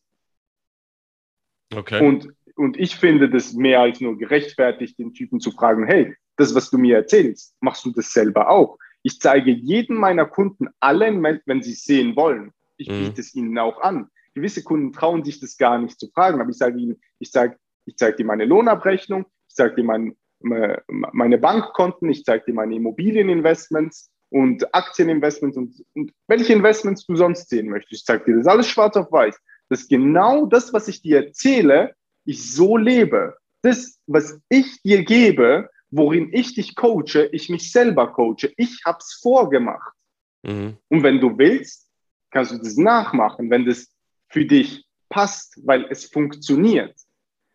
Okay. 1.73 2.05
Und, 2.05 2.27
und 2.55 2.77
ich 2.77 2.95
finde 2.95 3.29
das 3.29 3.53
mehr 3.53 3.79
als 3.79 4.01
nur 4.01 4.17
gerechtfertigt, 4.17 4.99
den 4.99 5.13
Typen 5.13 5.39
zu 5.39 5.51
fragen, 5.51 5.85
hey, 5.85 6.15
das, 6.35 6.53
was 6.53 6.69
du 6.69 6.77
mir 6.77 6.97
erzählst, 6.97 7.55
machst 7.61 7.85
du 7.85 7.91
das 7.91 8.11
selber 8.11 8.49
auch? 8.49 8.77
Ich 9.03 9.19
zeige 9.19 9.51
jedem 9.51 9.97
meiner 9.97 10.25
Kunden 10.25 10.67
allen, 10.79 11.23
wenn 11.23 11.61
sie 11.61 11.73
es 11.73 11.83
sehen 11.83 12.15
wollen. 12.15 12.51
Ich 12.77 12.89
mhm. 12.89 13.05
biete 13.05 13.21
es 13.21 13.35
ihnen 13.35 13.57
auch 13.57 13.81
an. 13.81 14.09
Gewisse 14.33 14.63
Kunden 14.63 14.93
trauen 14.93 15.23
sich 15.23 15.39
das 15.39 15.57
gar 15.57 15.77
nicht 15.77 15.99
zu 15.99 16.07
fragen, 16.09 16.41
aber 16.41 16.49
ich 16.49 16.57
sage 16.57 16.79
ihnen, 16.79 17.01
ich 17.19 17.31
zeige 17.31 17.57
ich 17.85 17.97
zeig 17.97 18.17
dir 18.17 18.25
meine 18.25 18.45
Lohnabrechnung, 18.45 19.25
ich 19.49 19.55
zeige 19.55 19.75
dir 19.75 19.83
mein, 19.83 20.15
meine 20.39 21.37
Bankkonten, 21.37 22.09
ich 22.09 22.23
zeige 22.23 22.45
dir 22.45 22.53
meine 22.53 22.75
Immobilieninvestments 22.75 24.11
und 24.29 24.73
Aktieninvestments 24.73 25.57
und, 25.57 25.85
und 25.93 26.11
welche 26.27 26.53
Investments 26.53 27.05
du 27.05 27.15
sonst 27.15 27.49
sehen 27.49 27.69
möchtest. 27.69 28.01
Ich 28.01 28.05
zeige 28.05 28.25
dir 28.25 28.37
das 28.37 28.47
alles 28.47 28.67
schwarz 28.67 28.95
auf 28.95 29.11
weiß. 29.11 29.37
Das 29.69 29.81
ist 29.81 29.89
genau 29.89 30.45
das, 30.45 30.73
was 30.73 30.87
ich 30.87 31.01
dir 31.01 31.25
erzähle, 31.25 31.95
ich 32.25 32.51
so 32.51 32.77
lebe. 32.77 33.37
Das, 33.61 33.99
was 34.07 34.39
ich 34.49 34.81
dir 34.81 35.03
gebe, 35.03 35.69
worin 35.91 36.29
ich 36.33 36.55
dich 36.55 36.75
coache, 36.75 37.29
ich 37.31 37.49
mich 37.49 37.71
selber 37.71 38.11
coache. 38.11 38.51
Ich 38.57 38.81
habe 38.85 38.97
es 38.99 39.19
vorgemacht. 39.21 39.93
Mhm. 40.41 40.77
Und 40.89 41.03
wenn 41.03 41.21
du 41.21 41.37
willst, 41.37 41.89
kannst 42.31 42.51
du 42.51 42.57
das 42.57 42.75
nachmachen, 42.75 43.49
wenn 43.49 43.65
das 43.65 43.92
für 44.33 44.45
dich 44.45 44.83
passt, 45.09 45.61
weil 45.63 45.85
es 45.89 46.05
funktioniert. 46.05 46.95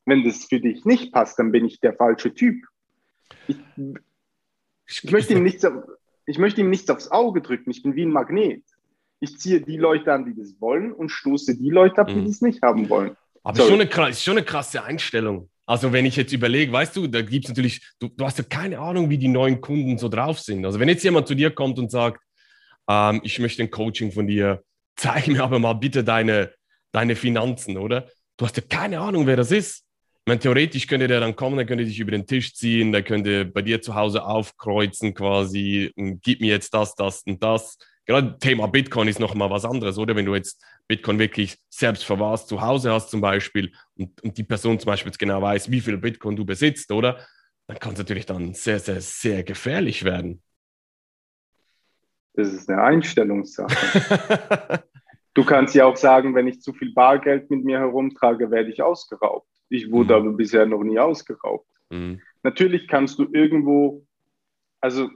Wenn 0.07 0.25
das 0.25 0.45
für 0.45 0.61
dich 0.61 0.85
nicht 0.85 1.13
passt, 1.13 1.39
dann 1.39 1.53
bin 1.53 1.67
ich 1.67 1.81
der 1.81 1.93
falsche 1.93 2.33
Typ. 2.33 2.65
Ich, 3.49 3.57
ich 4.87 5.11
möchte, 5.11 5.35
ihm 5.35 5.43
nichts, 5.43 5.67
ich 6.25 6.39
möchte 6.39 6.61
ihm 6.61 6.71
nichts 6.71 6.89
aufs 6.89 7.11
Auge 7.11 7.43
drücken. 7.43 7.71
Ich 7.71 7.83
bin 7.83 7.95
wie 7.97 8.07
ein 8.07 8.13
Magnet. 8.13 8.63
Ich 9.21 9.37
ziehe 9.39 9.61
die 9.61 9.77
Leute 9.77 10.13
an, 10.13 10.25
die 10.25 10.41
das 10.41 10.55
wollen 10.61 10.93
und 10.93 11.11
stoße 11.11 11.59
die 11.59 11.71
Leute 11.71 12.01
ab, 12.01 12.07
die 12.07 12.15
mhm. 12.15 12.27
das 12.27 12.41
nicht 12.41 12.63
haben 12.63 12.89
wollen. 12.89 13.17
Aber 13.43 13.59
schon, 13.59 13.81
eine, 13.81 14.11
ist 14.11 14.23
schon 14.23 14.37
eine 14.37 14.47
krasse 14.47 14.83
Einstellung. 14.85 15.51
Also 15.67 15.93
wenn 15.93 16.07
ich 16.07 16.17
jetzt 16.17 16.33
überlege, 16.33 16.73
weißt 16.73 16.97
du, 16.97 17.09
da 17.09 17.21
gibt 17.21 17.45
es 17.45 17.49
natürlich, 17.51 17.83
du, 17.99 18.09
du, 18.09 18.25
hast 18.25 18.39
ja 18.39 18.45
keine 18.45 18.79
Ahnung, 18.79 19.11
wie 19.11 19.19
die 19.19 19.29
neuen 19.29 19.61
Kunden 19.61 19.99
so 19.99 20.09
drauf 20.09 20.39
sind. 20.39 20.65
Also 20.65 20.79
wenn 20.79 20.89
jetzt 20.89 21.05
jemand 21.05 21.27
zu 21.27 21.35
dir 21.35 21.51
kommt 21.51 21.79
und 21.79 21.91
sagt, 21.91 22.23
ähm, 22.89 23.21
ich 23.25 23.39
möchte 23.39 23.63
ein 23.63 23.71
Coaching 23.71 24.13
von 24.13 24.27
dir, 24.27 24.63
zeig 24.97 25.27
mir 25.27 25.43
aber 25.43 25.59
mal 25.59 25.75
bitte 25.75 26.05
deine, 26.05 26.53
deine 26.99 27.15
Finanzen, 27.15 27.79
oder? 27.79 28.09
Du 28.37 28.45
hast 28.45 28.57
ja 28.57 28.63
keine 28.69 28.99
Ahnung, 28.99 29.27
wer 29.27 29.37
das 29.37 29.53
ist. 29.53 29.85
Ich 30.15 30.27
meine, 30.27 30.41
theoretisch 30.41 30.89
könnte 30.89 31.07
der 31.07 31.21
dann 31.21 31.37
kommen, 31.37 31.57
der 31.57 31.65
könnte 31.65 31.85
dich 31.85 32.01
über 32.01 32.11
den 32.11 32.27
Tisch 32.27 32.55
ziehen, 32.55 32.91
der 32.91 33.03
könnte 33.03 33.45
bei 33.45 33.63
dir 33.63 33.81
zu 33.81 33.95
Hause 33.95 34.25
aufkreuzen 34.25 35.15
quasi 35.15 35.93
und 35.97 36.21
gib 36.23 36.41
mir 36.41 36.49
jetzt 36.49 36.75
das, 36.75 36.97
das 36.97 37.23
und 37.23 37.43
das. 37.43 37.79
Gerade 38.05 38.37
Thema 38.39 38.67
Bitcoin 38.67 39.07
ist 39.07 39.21
nochmal 39.21 39.49
was 39.49 39.65
anderes, 39.65 39.97
oder? 39.97 40.17
Wenn 40.17 40.27
du 40.27 40.35
jetzt 40.35 40.63
Bitcoin 40.89 41.19
wirklich 41.19 41.57
selbst 41.69 42.05
verwahrst 42.05 42.49
zu 42.49 42.61
Hause 42.61 42.93
hast 42.93 43.11
zum 43.11 43.21
Beispiel 43.21 43.73
und, 43.97 44.21
und 44.23 44.37
die 44.37 44.45
Person 44.45 44.81
zum 44.81 44.89
Beispiel 44.89 45.11
jetzt 45.11 45.19
genau 45.19 45.41
weiß, 45.41 45.71
wie 45.71 45.81
viel 45.81 45.99
Bitcoin 45.99 46.35
du 46.35 46.45
besitzt, 46.45 46.91
oder? 46.91 47.25
Dann 47.69 47.79
kann 47.79 47.93
es 47.93 47.99
natürlich 47.99 48.27
dann 48.27 48.55
sehr, 48.55 48.81
sehr, 48.81 49.01
sehr 49.01 49.45
gefährlich 49.45 50.05
werden. 50.05 50.43
Das 52.35 52.53
ist 52.53 52.69
eine 52.69 52.83
Einstellungssache. 52.83 54.83
du 55.39 55.45
kannst 55.45 55.75
ja 55.77 55.87
auch 55.87 55.97
sagen, 55.97 56.35
wenn 56.35 56.49
ich 56.49 56.61
zu 56.61 56.73
viel 56.73 56.93
Bargeld 56.93 57.49
mit 57.49 57.65
mir 57.65 57.79
herumtrage, 57.79 58.51
werde 58.51 58.71
ich 58.71 58.83
ausgeraubt. 58.83 59.49
Ich 59.69 59.91
wurde 59.93 60.19
mhm. 60.19 60.27
aber 60.27 60.37
bisher 60.37 60.67
noch 60.67 60.83
nie 60.83 60.99
ausgeraubt. 60.99 61.69
Mhm. 61.91 62.21
Natürlich 62.43 62.89
kannst 62.89 63.21
du 63.21 63.29
irgendwo, 63.33 64.05
also 64.81 65.09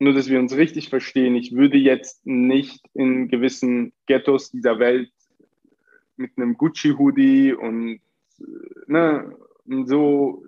nur, 0.00 0.14
dass 0.14 0.28
wir 0.28 0.40
uns 0.40 0.56
richtig 0.56 0.88
verstehen, 0.88 1.36
ich 1.36 1.52
würde 1.52 1.78
jetzt 1.78 2.26
nicht 2.26 2.84
in 2.94 3.28
gewissen 3.28 3.92
Ghettos 4.06 4.50
dieser 4.50 4.80
Welt 4.80 5.12
mit 6.16 6.32
einem 6.36 6.56
Gucci-Hoodie 6.56 7.52
und, 7.52 8.00
ne, 8.86 9.36
und 9.64 9.86
so 9.86 10.44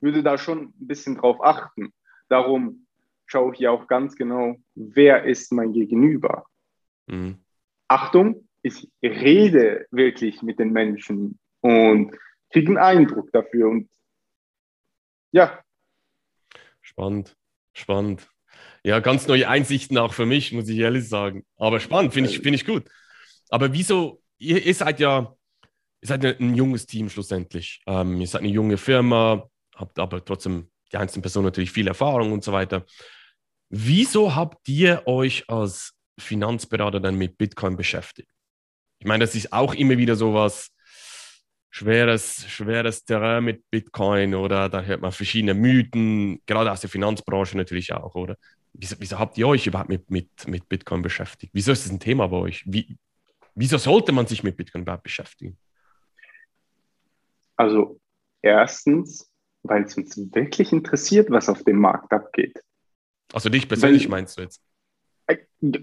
würde 0.00 0.22
da 0.22 0.38
schon 0.38 0.68
ein 0.68 0.86
bisschen 0.86 1.16
drauf 1.16 1.42
achten. 1.42 1.92
Darum 2.30 2.86
schaue 3.26 3.52
ich 3.52 3.60
ja 3.60 3.72
auch 3.72 3.88
ganz 3.88 4.16
genau, 4.16 4.56
wer 4.74 5.24
ist 5.24 5.52
mein 5.52 5.72
Gegenüber. 5.74 6.46
Mhm. 7.08 7.38
Achtung, 7.88 8.48
ich 8.62 8.88
rede 9.02 9.86
wirklich 9.90 10.42
mit 10.42 10.58
den 10.58 10.72
Menschen 10.72 11.38
und 11.60 12.16
kriege 12.50 12.68
einen 12.68 12.78
Eindruck 12.78 13.32
dafür. 13.32 13.68
Und 13.68 13.88
ja. 15.32 15.62
Spannend, 16.80 17.36
spannend. 17.72 18.28
Ja, 18.84 19.00
ganz 19.00 19.26
neue 19.26 19.48
Einsichten 19.48 19.98
auch 19.98 20.14
für 20.14 20.26
mich, 20.26 20.52
muss 20.52 20.68
ich 20.68 20.78
ehrlich 20.78 21.08
sagen. 21.08 21.44
Aber 21.56 21.80
spannend, 21.80 22.14
finde 22.14 22.30
ich, 22.30 22.40
find 22.40 22.54
ich 22.54 22.64
gut. 22.64 22.88
Aber 23.50 23.72
wieso 23.72 24.22
ihr, 24.38 24.64
ihr 24.64 24.74
seid 24.74 25.00
ja, 25.00 25.34
ihr 26.00 26.08
seid 26.08 26.24
ein 26.24 26.54
junges 26.54 26.86
Team 26.86 27.08
schlussendlich. 27.08 27.82
Ähm, 27.86 28.20
ihr 28.20 28.26
seid 28.26 28.42
eine 28.42 28.50
junge 28.50 28.76
Firma, 28.76 29.48
habt 29.74 29.98
aber 29.98 30.24
trotzdem 30.24 30.70
die 30.92 30.96
einzelnen 30.96 31.22
Personen 31.22 31.46
natürlich 31.46 31.72
viel 31.72 31.88
Erfahrung 31.88 32.32
und 32.32 32.42
so 32.44 32.52
weiter. 32.52 32.84
Wieso 33.68 34.34
habt 34.34 34.66
ihr 34.68 35.02
euch 35.06 35.48
als 35.48 35.97
Finanzberater 36.18 37.00
dann 37.00 37.16
mit 37.16 37.38
Bitcoin 37.38 37.76
beschäftigt? 37.76 38.30
Ich 38.98 39.06
meine, 39.06 39.24
das 39.24 39.34
ist 39.34 39.52
auch 39.52 39.74
immer 39.74 39.96
wieder 39.96 40.16
so 40.16 40.34
was 40.34 40.70
schweres, 41.70 42.44
schweres 42.48 43.04
Terrain 43.04 43.44
mit 43.44 43.70
Bitcoin 43.70 44.34
oder 44.34 44.68
da 44.68 44.82
hört 44.82 45.00
man 45.00 45.12
verschiedene 45.12 45.54
Mythen, 45.54 46.40
gerade 46.46 46.72
aus 46.72 46.80
der 46.80 46.90
Finanzbranche 46.90 47.56
natürlich 47.56 47.92
auch, 47.92 48.14
oder? 48.14 48.36
Wieso, 48.72 48.96
wieso 48.98 49.18
habt 49.18 49.38
ihr 49.38 49.46
euch 49.48 49.66
überhaupt 49.66 49.88
mit, 49.88 50.10
mit, 50.10 50.28
mit 50.46 50.68
Bitcoin 50.68 51.02
beschäftigt? 51.02 51.52
Wieso 51.54 51.72
ist 51.72 51.84
das 51.84 51.92
ein 51.92 52.00
Thema 52.00 52.28
bei 52.28 52.36
euch? 52.36 52.64
Wie, 52.66 52.96
Wieso 53.60 53.76
sollte 53.76 54.12
man 54.12 54.24
sich 54.28 54.44
mit 54.44 54.56
Bitcoin 54.56 54.82
überhaupt 54.82 55.02
beschäftigen? 55.02 55.58
Also 57.56 57.98
erstens, 58.40 59.28
weil 59.64 59.82
es 59.82 59.96
uns 59.96 60.16
wirklich 60.32 60.70
interessiert, 60.70 61.28
was 61.28 61.48
auf 61.48 61.64
dem 61.64 61.80
Markt 61.80 62.12
abgeht. 62.12 62.62
Also 63.32 63.48
dich 63.48 63.66
persönlich 63.66 64.04
weil, 64.04 64.10
meinst 64.10 64.38
du 64.38 64.42
jetzt? 64.42 64.62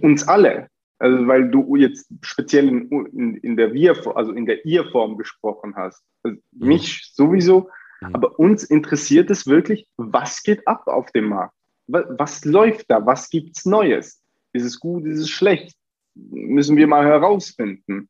Uns 0.01 0.27
alle. 0.27 0.69
Also 0.97 1.27
weil 1.27 1.49
du 1.49 1.75
jetzt 1.75 2.07
speziell 2.21 2.69
in, 2.69 2.89
in, 2.89 3.35
in 3.37 3.57
der 3.57 3.73
Wir, 3.73 3.95
also 4.15 4.31
in 4.31 4.45
der 4.45 4.65
Ihr-Form 4.65 5.17
gesprochen 5.17 5.75
hast. 5.75 6.01
Also 6.23 6.37
mhm. 6.51 6.67
Mich 6.67 7.11
sowieso, 7.13 7.69
mhm. 8.01 8.15
aber 8.15 8.39
uns 8.39 8.63
interessiert 8.63 9.29
es 9.29 9.45
wirklich, 9.45 9.87
was 9.97 10.41
geht 10.43 10.65
ab 10.67 10.87
auf 10.87 11.11
dem 11.11 11.29
Markt? 11.29 11.53
Was, 11.87 12.05
was 12.17 12.45
läuft 12.45 12.89
da? 12.89 13.05
Was 13.05 13.29
gibt 13.29 13.57
es 13.57 13.65
Neues? 13.65 14.21
Ist 14.53 14.63
es 14.63 14.79
gut? 14.79 15.05
Ist 15.05 15.19
es 15.19 15.29
schlecht? 15.29 15.75
müssen 16.15 16.77
wir 16.77 16.87
mal 16.87 17.05
herausfinden. 17.05 18.09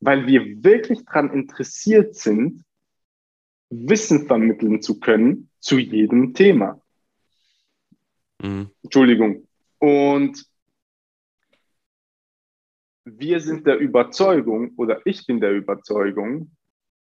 Weil 0.00 0.26
wir 0.26 0.62
wirklich 0.62 1.04
daran 1.04 1.32
interessiert 1.32 2.14
sind, 2.14 2.64
Wissen 3.70 4.26
vermitteln 4.26 4.80
zu 4.80 5.00
können 5.00 5.50
zu 5.60 5.78
jedem 5.78 6.32
Thema. 6.34 6.80
Mhm. 8.40 8.70
Entschuldigung. 8.82 9.47
Und 9.78 10.44
wir 13.04 13.40
sind 13.40 13.66
der 13.66 13.78
Überzeugung, 13.78 14.72
oder 14.76 15.00
ich 15.06 15.26
bin 15.26 15.40
der 15.40 15.52
Überzeugung, 15.52 16.50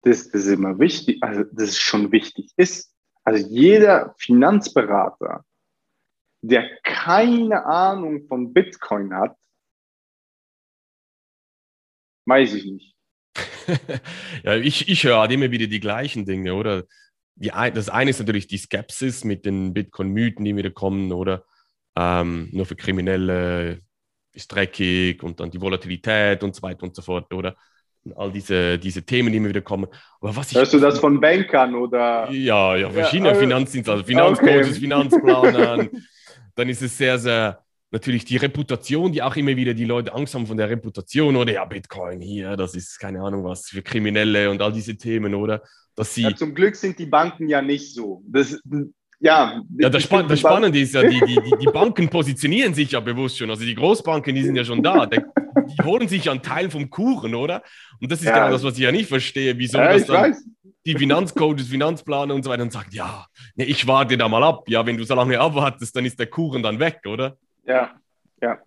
dass 0.03 0.29
das 0.29 0.47
immer 0.47 0.79
wichtig, 0.79 1.21
also 1.21 1.43
dass 1.43 1.69
es 1.69 1.79
schon 1.79 2.12
wichtig 2.12 2.51
ist. 2.55 2.93
Also 3.23 3.45
jeder 3.47 4.15
Finanzberater, 4.17 5.43
der 6.41 6.69
keine 6.84 7.65
Ahnung 7.65 8.27
von 8.27 8.53
Bitcoin 8.53 9.13
hat, 9.13 9.36
Weiß 12.29 12.53
ich 12.53 12.65
nicht. 12.65 12.95
ja, 14.43 14.55
ich, 14.55 14.88
ich 14.88 15.03
höre 15.03 15.19
halt 15.19 15.32
immer 15.32 15.49
wieder 15.49 15.65
die 15.65 15.79
gleichen 15.79 16.25
Dinge, 16.25 16.53
oder? 16.53 16.84
Die, 17.36 17.49
das 17.49 17.89
eine 17.89 18.12
ist 18.12 18.19
natürlich 18.19 18.45
die 18.45 18.60
Skepsis 18.60 19.23
mit 19.23 19.47
den 19.47 19.73
Bitcoin-Mythen, 19.73 20.45
die 20.45 20.55
wieder 20.55 20.69
kommen, 20.69 21.12
oder? 21.12 21.43
Ähm, 21.99 22.47
nur 22.53 22.65
für 22.65 22.77
Kriminelle 22.77 23.81
ist 24.33 24.47
dreckig 24.47 25.21
und 25.21 25.41
dann 25.41 25.51
die 25.51 25.59
Volatilität 25.59 26.41
und 26.43 26.55
so 26.55 26.62
weiter 26.62 26.83
und 26.83 26.95
so 26.95 27.01
fort, 27.01 27.33
oder? 27.33 27.57
Und 28.05 28.15
all 28.15 28.31
diese, 28.31 28.79
diese 28.79 29.03
Themen, 29.03 29.33
die 29.33 29.38
immer 29.38 29.49
wieder 29.49 29.59
kommen. 29.59 29.88
Aber 30.21 30.33
was 30.33 30.51
ich, 30.51 30.57
Hörst 30.57 30.73
du 30.73 30.79
das 30.79 30.97
von 30.97 31.19
Bankern 31.19 31.75
oder? 31.75 32.31
Ja, 32.31 32.77
ja, 32.77 32.89
verschiedene 32.89 33.27
ja, 33.27 33.33
also, 33.33 33.41
Finanzdienste, 33.41 33.91
also 33.91 34.03
Finanzcoaches, 34.05 34.69
okay. 34.69 34.79
Finanzplanern. 34.79 35.89
dann 36.55 36.69
ist 36.69 36.81
es 36.81 36.97
sehr, 36.97 37.19
sehr 37.19 37.65
natürlich 37.91 38.23
die 38.23 38.38
Reputation, 38.38 39.12
die 39.12 39.21
auch 39.21 39.35
immer 39.35 39.57
wieder 39.57 39.73
die 39.73 39.83
Leute 39.83 40.13
Angst 40.13 40.35
haben 40.35 40.47
von 40.47 40.55
der 40.55 40.69
Reputation, 40.69 41.35
oder 41.35 41.51
ja, 41.51 41.65
Bitcoin 41.65 42.21
hier, 42.21 42.55
das 42.55 42.75
ist 42.75 42.97
keine 42.97 43.21
Ahnung 43.21 43.43
was 43.43 43.67
für 43.67 43.81
Kriminelle 43.81 44.49
und 44.49 44.62
all 44.62 44.71
diese 44.71 44.95
Themen, 44.95 45.35
oder? 45.35 45.63
Dass 45.95 46.13
sie 46.13 46.21
ja, 46.21 46.33
zum 46.33 46.55
Glück 46.55 46.77
sind 46.77 46.97
die 46.97 47.07
Banken 47.07 47.49
ja 47.49 47.62
nicht 47.62 47.93
so. 47.93 48.23
Das, 48.25 48.57
ja, 49.19 49.62
ja 49.77 49.89
das, 49.89 50.03
Span 50.03 50.27
das 50.27 50.39
Spannende 50.39 50.79
ist 50.79 50.93
ja, 50.93 51.03
die, 51.03 51.19
die, 51.19 51.41
die, 51.62 51.65
Banken 51.65 52.10
positionieren 52.10 52.73
sich 52.73 52.91
ja 52.91 52.99
bewusst 52.99 53.38
schon. 53.38 53.49
Also 53.49 53.63
die 53.63 53.75
Großbanken, 53.75 54.34
die 54.34 54.43
sind 54.43 54.55
ja 54.55 54.63
schon 54.63 54.82
da. 54.82 55.05
Die, 55.05 55.19
die 55.67 55.84
holen 55.84 56.08
sich 56.08 56.25
ja 56.25 56.32
einen 56.32 56.41
Teil 56.41 56.69
vom 56.69 56.89
Kuchen, 56.89 57.36
oder? 57.36 57.62
Und 57.99 58.12
das 58.12 58.19
ist 58.19 58.27
ja. 58.27 58.34
genau 58.34 58.51
das, 58.51 58.63
was 58.63 58.75
ich 58.75 58.79
ja 58.79 58.91
nicht 58.91 59.10
verstehe, 59.10 59.58
wieso 59.58 59.77
ja, 59.77 59.93
das 59.93 60.05
dann 60.05 60.32
weiß. 60.32 60.45
die 60.86 60.95
Finanzcoaches, 60.95 61.67
Finanzplaner 61.67 62.34
und 62.34 62.43
so 62.43 62.49
weiter 62.49 62.63
und 62.63 62.71
sagt, 62.71 62.93
ja, 62.93 63.25
nee, 63.55 63.65
ich 63.65 63.86
warte 63.88 64.17
da 64.17 64.29
mal 64.29 64.43
ab. 64.43 64.63
Ja, 64.69 64.86
wenn 64.86 64.97
du 64.97 65.03
so 65.03 65.15
lange 65.15 65.39
abwartest, 65.39 65.95
dann 65.95 66.05
ist 66.05 66.17
der 66.17 66.27
Kuchen 66.27 66.63
dann 66.63 66.79
weg, 66.79 67.01
oder? 67.05 67.38
Ja, 67.65 67.91
ja. 68.41 68.58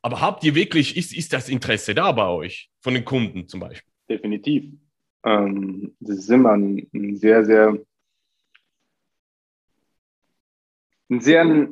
Aber 0.00 0.20
habt 0.20 0.44
ihr 0.44 0.54
wirklich, 0.54 0.96
ist, 0.96 1.14
ist 1.14 1.32
das 1.32 1.48
Interesse 1.48 1.94
da 1.94 2.12
bei 2.12 2.26
euch, 2.26 2.70
von 2.80 2.94
den 2.94 3.04
Kunden 3.04 3.48
zum 3.48 3.60
Beispiel? 3.60 3.90
Definitiv. 4.08 4.64
Ähm, 5.24 5.94
das 6.00 6.18
ist 6.18 6.30
immer 6.30 6.52
ein, 6.52 6.86
ein 6.92 7.16
sehr, 7.16 7.44
sehr, 7.44 7.78
ein 11.10 11.20
sehr 11.20 11.68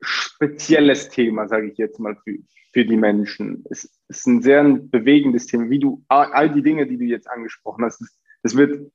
spezielles 0.00 1.08
Thema, 1.08 1.48
sage 1.48 1.70
ich 1.70 1.78
jetzt 1.78 2.00
mal, 2.00 2.16
für, 2.16 2.38
für 2.72 2.84
die 2.84 2.96
Menschen. 2.96 3.64
Es 3.70 3.90
ist 4.08 4.26
ein 4.26 4.42
sehr 4.42 4.64
bewegendes 4.64 5.46
Thema, 5.46 5.68
wie 5.70 5.78
du, 5.78 6.04
all 6.08 6.52
die 6.52 6.62
Dinge, 6.62 6.86
die 6.86 6.96
du 6.96 7.04
jetzt 7.04 7.28
angesprochen 7.28 7.84
hast, 7.84 8.02
es 8.42 8.56
wird 8.56 8.90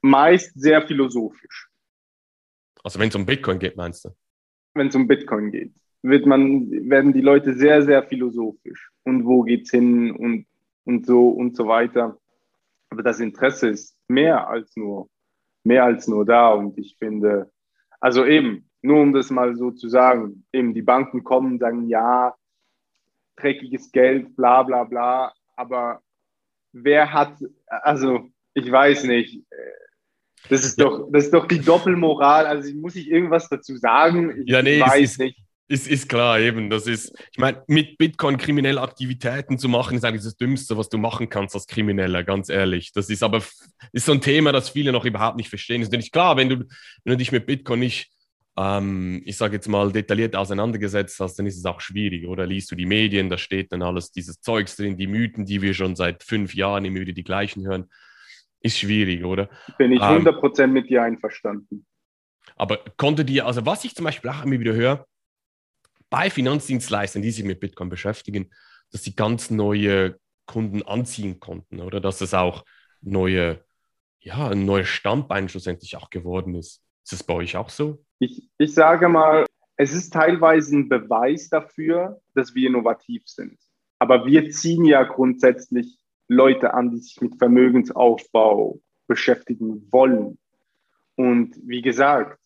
meist 0.00 0.52
sehr 0.54 0.86
philosophisch. 0.86 1.68
Also 2.84 2.98
wenn 3.00 3.08
es 3.08 3.16
um 3.16 3.26
Bitcoin 3.26 3.58
geht, 3.58 3.76
meinst 3.76 4.04
du? 4.04 4.10
wenn 4.78 4.88
es 4.88 4.94
um 4.94 5.06
Bitcoin 5.06 5.50
geht, 5.50 5.74
wird 6.02 6.24
man, 6.24 6.70
werden 6.88 7.12
die 7.12 7.20
Leute 7.20 7.54
sehr, 7.54 7.82
sehr 7.82 8.02
philosophisch. 8.04 8.90
Und 9.04 9.26
wo 9.26 9.42
geht's 9.42 9.70
hin 9.70 10.12
und, 10.12 10.46
und 10.84 11.06
so 11.06 11.28
und 11.28 11.56
so 11.56 11.66
weiter. 11.66 12.18
Aber 12.88 13.02
das 13.02 13.20
Interesse 13.20 13.68
ist 13.68 13.96
mehr 14.08 14.48
als 14.48 14.74
nur 14.76 15.10
mehr 15.64 15.84
als 15.84 16.08
nur 16.08 16.24
da. 16.24 16.50
Und 16.50 16.78
ich 16.78 16.96
finde, 16.96 17.50
also 18.00 18.24
eben, 18.24 18.68
nur 18.82 19.00
um 19.00 19.12
das 19.12 19.30
mal 19.30 19.56
so 19.56 19.70
zu 19.70 19.88
sagen, 19.88 20.44
eben 20.52 20.74
die 20.74 20.82
Banken 20.82 21.24
kommen 21.24 21.58
sagen, 21.58 21.88
ja, 21.88 22.34
dreckiges 23.36 23.90
Geld, 23.92 24.36
bla 24.36 24.62
bla 24.62 24.84
bla, 24.84 25.32
aber 25.56 26.02
wer 26.72 27.12
hat, 27.12 27.38
also 27.66 28.28
ich 28.54 28.70
weiß 28.70 29.04
nicht, 29.04 29.44
das 30.48 30.64
ist 30.64 30.80
doch, 30.80 31.08
das 31.10 31.24
ist 31.24 31.34
doch 31.34 31.46
die 31.46 31.60
Doppelmoral, 31.60 32.46
also 32.46 32.72
muss 32.74 32.96
ich 32.96 33.10
irgendwas 33.10 33.48
dazu 33.48 33.76
sagen? 33.76 34.42
Ich 34.42 34.50
ja, 34.50 34.62
nee, 34.62 34.80
weiß 34.80 35.12
ist, 35.12 35.18
nicht. 35.18 35.42
Ist, 35.70 35.86
ist 35.86 36.08
klar, 36.08 36.40
eben. 36.40 36.70
Das 36.70 36.86
ist, 36.86 37.12
ich 37.30 37.38
meine, 37.38 37.62
mit 37.66 37.98
Bitcoin 37.98 38.38
kriminelle 38.38 38.80
Aktivitäten 38.80 39.58
zu 39.58 39.68
machen, 39.68 39.98
ist 39.98 40.04
eigentlich 40.04 40.24
das 40.24 40.36
Dümmste, 40.36 40.78
was 40.78 40.88
du 40.88 40.96
machen 40.96 41.28
kannst 41.28 41.54
als 41.54 41.66
Krimineller, 41.66 42.24
ganz 42.24 42.48
ehrlich. 42.48 42.92
Das 42.92 43.10
ist 43.10 43.22
aber 43.22 43.42
ist 43.92 44.06
so 44.06 44.12
ein 44.12 44.22
Thema, 44.22 44.50
das 44.50 44.70
viele 44.70 44.92
noch 44.92 45.04
überhaupt 45.04 45.36
nicht 45.36 45.50
verstehen. 45.50 45.82
Ist 45.82 45.92
nicht 45.92 46.10
klar, 46.12 46.38
wenn 46.38 46.48
du, 46.48 46.56
wenn 47.04 47.12
du 47.12 47.16
dich 47.18 47.32
mit 47.32 47.44
Bitcoin 47.44 47.80
nicht, 47.80 48.10
ähm, 48.56 49.20
ich 49.26 49.36
sage 49.36 49.56
jetzt 49.56 49.68
mal, 49.68 49.92
detailliert 49.92 50.36
auseinandergesetzt 50.36 51.20
hast, 51.20 51.38
dann 51.38 51.44
ist 51.44 51.58
es 51.58 51.66
auch 51.66 51.82
schwierig, 51.82 52.26
oder? 52.26 52.46
Liest 52.46 52.70
du 52.70 52.74
die 52.74 52.86
Medien, 52.86 53.28
da 53.28 53.36
steht 53.36 53.70
dann 53.70 53.82
alles 53.82 54.10
dieses 54.10 54.40
Zeugs 54.40 54.74
drin, 54.74 54.96
die 54.96 55.06
Mythen, 55.06 55.44
die 55.44 55.60
wir 55.60 55.74
schon 55.74 55.96
seit 55.96 56.22
fünf 56.22 56.54
Jahren 56.54 56.86
immer 56.86 57.00
wieder 57.00 57.12
die 57.12 57.24
gleichen 57.24 57.66
hören. 57.66 57.90
Ist 58.62 58.78
schwierig, 58.78 59.22
oder? 59.22 59.50
Bin 59.76 59.92
ich 59.92 60.00
100% 60.00 60.62
ähm, 60.62 60.72
mit 60.72 60.88
dir 60.88 61.02
einverstanden. 61.02 61.84
Aber 62.56 62.78
konnte 62.96 63.26
dir, 63.26 63.44
also 63.44 63.66
was 63.66 63.84
ich 63.84 63.94
zum 63.94 64.06
Beispiel 64.06 64.30
auch 64.30 64.44
immer 64.44 64.58
wieder 64.58 64.72
höre, 64.72 65.06
bei 66.10 66.30
Finanzdienstleistern, 66.30 67.22
die 67.22 67.30
sich 67.30 67.44
mit 67.44 67.60
Bitcoin 67.60 67.88
beschäftigen, 67.88 68.50
dass 68.90 69.04
sie 69.04 69.14
ganz 69.14 69.50
neue 69.50 70.18
Kunden 70.46 70.82
anziehen 70.82 71.40
konnten 71.40 71.80
oder 71.80 72.00
dass 72.00 72.20
es 72.20 72.34
auch 72.34 72.64
neue, 73.00 73.64
ja, 74.20 74.48
ein 74.48 74.64
neues 74.64 74.88
Stammbein 74.88 75.48
schlussendlich 75.48 75.96
auch 75.96 76.10
geworden 76.10 76.54
ist. 76.54 76.82
Ist 77.04 77.12
das 77.12 77.22
bei 77.22 77.34
euch 77.34 77.56
auch 77.56 77.70
so? 77.70 78.04
Ich, 78.18 78.48
ich 78.58 78.74
sage 78.74 79.08
mal, 79.08 79.46
es 79.76 79.92
ist 79.92 80.12
teilweise 80.12 80.76
ein 80.76 80.88
Beweis 80.88 81.48
dafür, 81.48 82.20
dass 82.34 82.54
wir 82.54 82.68
innovativ 82.68 83.22
sind. 83.26 83.58
Aber 83.98 84.26
wir 84.26 84.50
ziehen 84.50 84.84
ja 84.84 85.04
grundsätzlich 85.04 85.98
Leute 86.28 86.74
an, 86.74 86.90
die 86.90 86.98
sich 86.98 87.20
mit 87.20 87.36
Vermögensaufbau 87.36 88.80
beschäftigen 89.06 89.88
wollen. 89.90 90.38
Und 91.16 91.56
wie 91.64 91.82
gesagt, 91.82 92.38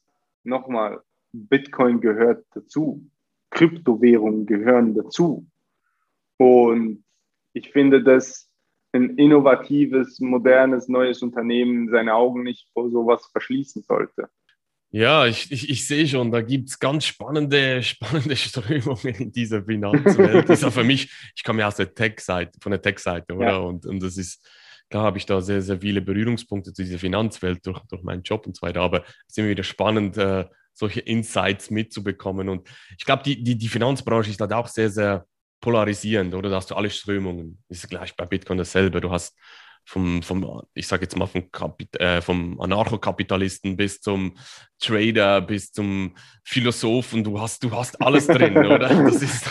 nochmal, 0.44 1.02
Bitcoin 1.32 2.00
gehört 2.00 2.44
dazu. 2.54 3.04
Kryptowährungen 3.52 4.46
gehören 4.46 4.94
dazu. 4.94 5.46
Und 6.38 7.04
ich 7.52 7.70
finde, 7.70 8.02
dass 8.02 8.50
ein 8.92 9.16
innovatives, 9.16 10.20
modernes, 10.20 10.88
neues 10.88 11.22
Unternehmen 11.22 11.88
seine 11.88 12.14
Augen 12.14 12.42
nicht 12.42 12.68
vor 12.72 12.90
sowas 12.90 13.26
verschließen 13.32 13.82
sollte. 13.82 14.28
Ja, 14.90 15.26
ich, 15.26 15.50
ich, 15.50 15.70
ich 15.70 15.86
sehe 15.86 16.06
schon, 16.06 16.30
da 16.30 16.42
gibt 16.42 16.68
es 16.68 16.78
ganz 16.78 17.06
spannende, 17.06 17.82
spannende 17.82 18.36
Strömungen 18.36 19.14
in 19.14 19.32
dieser 19.32 19.64
Finanzwelt. 19.64 20.48
Das 20.48 20.58
ist 20.58 20.64
auch 20.64 20.72
für 20.72 20.84
mich, 20.84 21.10
ich 21.34 21.44
komme 21.44 21.60
ja 21.60 21.68
aus 21.68 21.76
der 21.76 21.94
Tech-Seite, 21.94 22.58
von 22.60 22.72
der 22.72 22.82
Tech-Seite, 22.82 23.34
oder? 23.34 23.46
Ja. 23.46 23.56
Und, 23.56 23.86
und 23.86 24.02
das 24.02 24.18
ist, 24.18 24.46
klar 24.90 25.04
habe 25.04 25.16
ich 25.16 25.24
da 25.24 25.40
sehr, 25.40 25.62
sehr 25.62 25.80
viele 25.80 26.02
Berührungspunkte 26.02 26.74
zu 26.74 26.82
dieser 26.82 26.98
Finanzwelt 26.98 27.66
durch, 27.66 27.80
durch 27.88 28.02
meinen 28.02 28.22
Job 28.22 28.46
und 28.46 28.54
so 28.54 28.66
weiter. 28.66 28.82
Aber 28.82 29.02
es 29.02 29.28
ist 29.28 29.38
immer 29.38 29.48
wieder 29.48 29.62
spannend, 29.62 30.18
äh, 30.18 30.44
solche 30.72 31.00
Insights 31.00 31.70
mitzubekommen. 31.70 32.48
Und 32.48 32.68
ich 32.98 33.04
glaube, 33.04 33.22
die, 33.22 33.42
die, 33.42 33.56
die 33.56 33.68
Finanzbranche 33.68 34.30
ist 34.30 34.40
halt 34.40 34.52
auch 34.52 34.68
sehr, 34.68 34.90
sehr 34.90 35.26
polarisierend, 35.60 36.34
oder? 36.34 36.50
Da 36.50 36.56
hast 36.56 36.70
du 36.70 36.74
alle 36.74 36.90
Strömungen. 36.90 37.62
Ist 37.68 37.88
gleich 37.88 38.14
bei 38.16 38.26
Bitcoin 38.26 38.58
dasselbe. 38.58 39.00
Du 39.00 39.10
hast 39.10 39.36
vom, 39.84 40.22
vom 40.22 40.62
ich 40.74 40.86
sage 40.86 41.02
jetzt 41.02 41.16
mal, 41.16 41.26
vom, 41.26 41.50
Kapit 41.50 41.98
äh, 42.00 42.20
vom 42.20 42.60
Anarchokapitalisten 42.60 43.76
bis 43.76 44.00
zum 44.00 44.36
Trader, 44.78 45.40
bis 45.40 45.72
zum 45.72 46.14
Philosophen. 46.44 47.24
Du 47.24 47.40
hast, 47.40 47.62
du 47.64 47.70
hast 47.70 48.00
alles 48.00 48.26
drin, 48.26 48.56
oder? 48.66 48.88
Das 48.88 49.22
ist, 49.22 49.44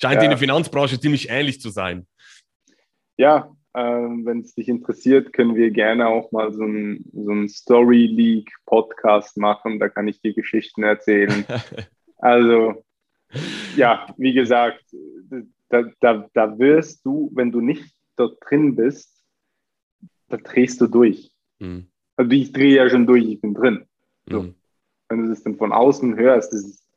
scheint 0.00 0.16
ja. 0.16 0.22
in 0.22 0.30
der 0.30 0.38
Finanzbranche 0.38 1.00
ziemlich 1.00 1.28
ähnlich 1.28 1.60
zu 1.60 1.70
sein. 1.70 2.06
Ja, 3.16 3.50
ähm, 3.76 4.24
Wenn 4.24 4.40
es 4.40 4.54
dich 4.54 4.68
interessiert, 4.68 5.34
können 5.34 5.54
wir 5.54 5.70
gerne 5.70 6.08
auch 6.08 6.32
mal 6.32 6.50
so 6.50 6.64
ein, 6.64 7.04
so 7.12 7.30
ein 7.30 7.46
Story 7.50 8.06
League 8.06 8.50
Podcast 8.64 9.36
machen. 9.36 9.78
Da 9.78 9.90
kann 9.90 10.08
ich 10.08 10.18
dir 10.22 10.32
Geschichten 10.32 10.82
erzählen. 10.82 11.44
also, 12.16 12.82
ja, 13.76 14.06
wie 14.16 14.32
gesagt, 14.32 14.82
da, 15.68 15.84
da, 16.00 16.26
da 16.32 16.58
wirst 16.58 17.04
du, 17.04 17.30
wenn 17.34 17.52
du 17.52 17.60
nicht 17.60 17.94
dort 18.16 18.38
drin 18.48 18.76
bist, 18.76 19.22
da 20.28 20.38
drehst 20.38 20.80
du 20.80 20.86
durch. 20.86 21.30
Mhm. 21.58 21.88
Also 22.16 22.32
ich 22.32 22.52
drehe 22.52 22.76
ja 22.76 22.88
schon 22.88 23.06
durch, 23.06 23.26
ich 23.26 23.42
bin 23.42 23.52
drin. 23.52 23.86
So. 24.26 24.42
Mhm. 24.42 24.54
Wenn 25.10 25.22
du 25.24 25.28
das 25.28 25.42
dann 25.42 25.56
von 25.56 25.72
außen 25.72 26.16
hörst, 26.16 26.50
das 26.54 26.62
ist 26.62 26.88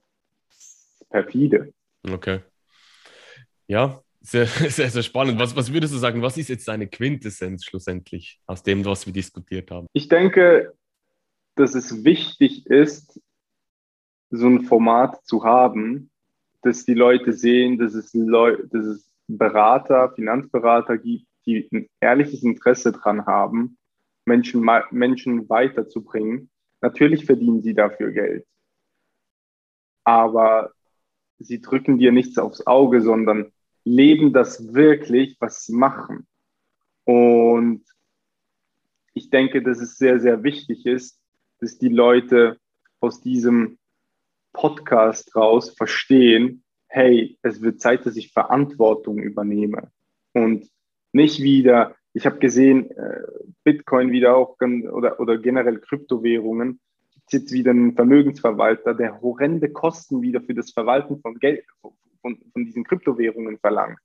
perfide. 1.09 1.73
Okay. 2.09 2.39
Ja, 3.67 4.01
sehr, 4.21 4.45
sehr, 4.69 4.89
sehr 4.89 5.03
spannend. 5.03 5.39
Was, 5.39 5.55
was 5.55 5.73
würdest 5.73 5.93
du 5.93 5.97
sagen, 5.97 6.21
was 6.21 6.37
ist 6.37 6.49
jetzt 6.49 6.67
deine 6.67 6.87
Quintessenz 6.87 7.65
schlussendlich 7.65 8.39
aus 8.45 8.63
dem, 8.63 8.85
was 8.85 9.05
wir 9.05 9.13
diskutiert 9.13 9.71
haben? 9.71 9.87
Ich 9.93 10.07
denke, 10.07 10.73
dass 11.55 11.75
es 11.75 12.03
wichtig 12.03 12.65
ist, 12.67 13.19
so 14.29 14.47
ein 14.47 14.61
Format 14.61 15.25
zu 15.25 15.43
haben, 15.43 16.11
dass 16.61 16.85
die 16.85 16.93
Leute 16.93 17.33
sehen, 17.33 17.77
dass 17.77 17.93
es, 17.93 18.13
Leu 18.13 18.57
dass 18.67 18.85
es 18.85 19.09
Berater, 19.27 20.11
Finanzberater 20.13 20.97
gibt, 20.97 21.25
die 21.45 21.67
ein 21.71 21.87
ehrliches 21.99 22.43
Interesse 22.43 22.91
daran 22.91 23.25
haben, 23.25 23.77
Menschen, 24.25 24.67
Menschen 24.91 25.49
weiterzubringen. 25.49 26.49
Natürlich 26.81 27.25
verdienen 27.25 27.61
sie 27.61 27.73
dafür 27.73 28.11
Geld. 28.11 28.45
Aber 30.03 30.71
sie 31.39 31.61
drücken 31.61 31.97
dir 31.97 32.11
nichts 32.11 32.37
aufs 32.37 32.65
Auge, 32.67 33.01
sondern 33.01 33.51
leben 33.83 34.33
das 34.33 34.73
wirklich, 34.73 35.37
was 35.39 35.65
sie 35.65 35.73
machen. 35.73 36.27
Und 37.05 37.83
ich 39.13 39.29
denke, 39.29 39.61
dass 39.61 39.79
es 39.79 39.97
sehr, 39.97 40.19
sehr 40.19 40.43
wichtig 40.43 40.85
ist, 40.85 41.19
dass 41.59 41.77
die 41.77 41.89
Leute 41.89 42.57
aus 42.99 43.21
diesem 43.21 43.77
Podcast 44.53 45.35
raus 45.35 45.71
verstehen, 45.71 46.63
hey, 46.87 47.37
es 47.41 47.61
wird 47.61 47.81
Zeit, 47.81 48.05
dass 48.05 48.15
ich 48.15 48.31
Verantwortung 48.31 49.19
übernehme. 49.19 49.91
Und 50.33 50.69
nicht 51.11 51.41
wieder, 51.41 51.95
ich 52.13 52.25
habe 52.25 52.39
gesehen, 52.39 52.91
äh, 52.91 53.21
Bitcoin 53.63 54.11
wieder 54.11 54.35
auch 54.35 54.57
oder, 54.59 55.19
oder 55.19 55.37
generell 55.37 55.79
Kryptowährungen, 55.79 56.79
gibt 57.13 57.33
jetzt 57.33 57.51
wieder 57.51 57.71
einen 57.71 57.93
Vermögensverwalter, 57.93 58.93
der 58.93 59.21
horrende 59.21 59.69
Kosten 59.69 60.21
wieder 60.21 60.41
für 60.41 60.53
das 60.53 60.71
Verwalten 60.71 61.19
von 61.21 61.37
Geld, 61.39 61.63
von, 62.21 62.37
von 62.53 62.65
diesen 62.65 62.83
Kryptowährungen 62.83 63.59
verlangt. 63.59 63.99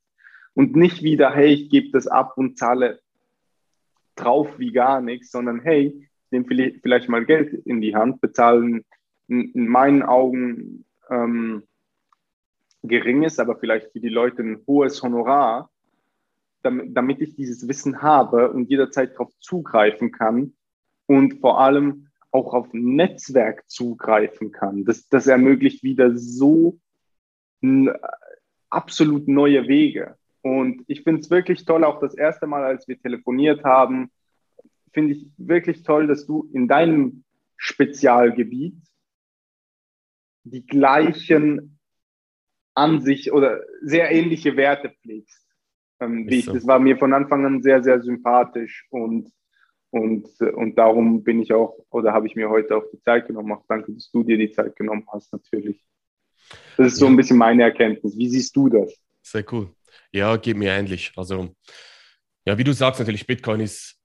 Und 0.54 0.76
nicht 0.76 1.02
wieder, 1.02 1.32
hey, 1.32 1.52
ich 1.52 1.70
gebe 1.70 1.90
das 1.90 2.06
ab 2.06 2.34
und 2.36 2.58
zahle 2.58 3.00
drauf 4.14 4.58
wie 4.58 4.72
gar 4.72 5.00
nichts, 5.00 5.30
sondern 5.30 5.60
hey, 5.60 6.08
ich 6.26 6.30
nehme 6.30 6.46
vielleicht 6.82 7.08
mal 7.08 7.24
Geld 7.24 7.52
in 7.66 7.80
die 7.80 7.94
Hand, 7.94 8.20
bezahlen 8.20 8.84
in, 9.28 9.50
in 9.52 9.68
meinen 9.68 10.02
Augen 10.02 10.84
ähm, 11.10 11.64
geringes, 12.82 13.38
aber 13.38 13.56
vielleicht 13.56 13.92
für 13.92 14.00
die 14.00 14.08
Leute 14.08 14.42
ein 14.42 14.62
hohes 14.66 15.02
Honorar, 15.02 15.70
damit, 16.62 16.96
damit 16.96 17.20
ich 17.20 17.34
dieses 17.34 17.66
Wissen 17.68 18.02
habe 18.02 18.50
und 18.50 18.70
jederzeit 18.70 19.14
darauf 19.14 19.32
zugreifen 19.40 20.12
kann 20.12 20.54
und 21.06 21.40
vor 21.40 21.60
allem 21.60 22.08
auch 22.30 22.52
auf 22.52 22.68
Netzwerk 22.72 23.68
zugreifen 23.68 24.50
kann. 24.50 24.84
Das, 24.84 25.08
das 25.08 25.26
ermöglicht 25.26 25.82
wieder 25.82 26.16
so 26.16 26.78
absolut 28.70 29.28
neue 29.28 29.68
Wege. 29.68 30.16
Und 30.42 30.84
ich 30.88 31.02
finde 31.02 31.20
es 31.20 31.30
wirklich 31.30 31.64
toll, 31.64 31.84
auch 31.84 32.00
das 32.00 32.14
erste 32.14 32.46
Mal, 32.46 32.64
als 32.64 32.86
wir 32.86 33.00
telefoniert 33.00 33.64
haben, 33.64 34.10
finde 34.92 35.14
ich 35.14 35.26
wirklich 35.38 35.82
toll, 35.82 36.06
dass 36.06 36.26
du 36.26 36.50
in 36.52 36.68
deinem 36.68 37.24
Spezialgebiet 37.56 38.76
die 40.44 40.66
gleichen 40.66 41.78
Ansicht 42.74 43.32
oder 43.32 43.62
sehr 43.80 44.10
ähnliche 44.10 44.56
Werte 44.56 44.90
pflegst. 44.90 45.46
Ähm, 46.00 46.28
ich, 46.28 46.46
das 46.46 46.66
war 46.66 46.78
mir 46.78 46.98
von 46.98 47.12
Anfang 47.14 47.46
an 47.46 47.62
sehr, 47.62 47.82
sehr 47.82 48.02
sympathisch 48.02 48.86
und, 48.90 49.32
und, 49.90 50.28
und 50.40 50.76
darum 50.76 51.22
bin 51.22 51.40
ich 51.40 51.52
auch 51.52 51.78
oder 51.90 52.12
habe 52.12 52.26
ich 52.26 52.36
mir 52.36 52.50
heute 52.50 52.76
auch 52.76 52.84
die 52.92 53.00
Zeit 53.00 53.26
genommen. 53.26 53.52
Auch 53.52 53.64
danke, 53.68 53.92
dass 53.92 54.10
du 54.10 54.22
dir 54.22 54.36
die 54.36 54.50
Zeit 54.50 54.76
genommen 54.76 55.06
hast, 55.10 55.32
natürlich. 55.32 55.82
Das 56.76 56.92
ist 56.92 56.98
so 56.98 57.06
ein 57.06 57.16
bisschen 57.16 57.38
meine 57.38 57.62
Erkenntnis. 57.62 58.16
Wie 58.16 58.28
siehst 58.28 58.54
du 58.56 58.68
das? 58.68 58.94
Sehr 59.22 59.44
cool. 59.52 59.70
Ja, 60.12 60.36
geht 60.36 60.56
mir 60.56 60.72
ähnlich. 60.72 61.12
Also, 61.16 61.54
ja, 62.44 62.58
wie 62.58 62.64
du 62.64 62.72
sagst, 62.72 63.00
natürlich, 63.00 63.26
Bitcoin 63.26 63.60
ist, 63.60 63.96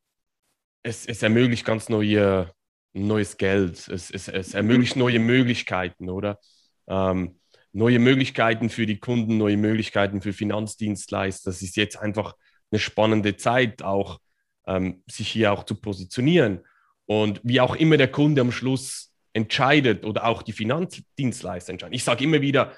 es, 0.84 1.06
es 1.06 1.24
ermöglicht 1.24 1.66
ganz 1.66 1.90
neue, 1.90 2.52
neues 2.94 3.38
Geld. 3.38 3.88
Es, 3.88 4.10
es, 4.10 4.28
es 4.28 4.54
ermöglicht 4.54 4.96
mhm. 4.96 5.02
neue 5.02 5.20
Möglichkeiten, 5.20 6.10
oder? 6.10 6.40
Ähm, 6.88 7.40
neue 7.72 8.00
Möglichkeiten 8.00 8.70
für 8.70 8.86
die 8.86 9.00
Kunden, 9.00 9.38
neue 9.38 9.58
Möglichkeiten 9.58 10.22
für 10.22 10.34
Finanzdienstleister. 10.34 11.52
Das 11.52 11.62
ist 11.62 11.76
jetzt 11.76 11.98
einfach 11.98 12.36
eine 12.72 12.80
spannende 12.80 13.36
Zeit, 13.36 13.84
auch 13.84 14.20
ähm, 14.68 15.04
sich 15.08 15.30
hier 15.30 15.52
auch 15.52 15.64
zu 15.64 15.76
positionieren. 15.76 16.62
Und 17.06 17.42
wie 17.44 17.62
auch 17.62 17.76
immer 17.76 17.98
der 17.98 18.12
Kunde 18.12 18.42
am 18.42 18.52
Schluss 18.52 19.09
entscheidet 19.34 20.06
oder 20.06 20.26
auch 20.26 20.42
die 20.42 20.54
Finanzdienstleister 20.54 21.72
entscheiden. 21.72 21.94
Ich 21.94 22.04
sage 22.04 22.24
immer 22.24 22.42
wieder, 22.42 22.74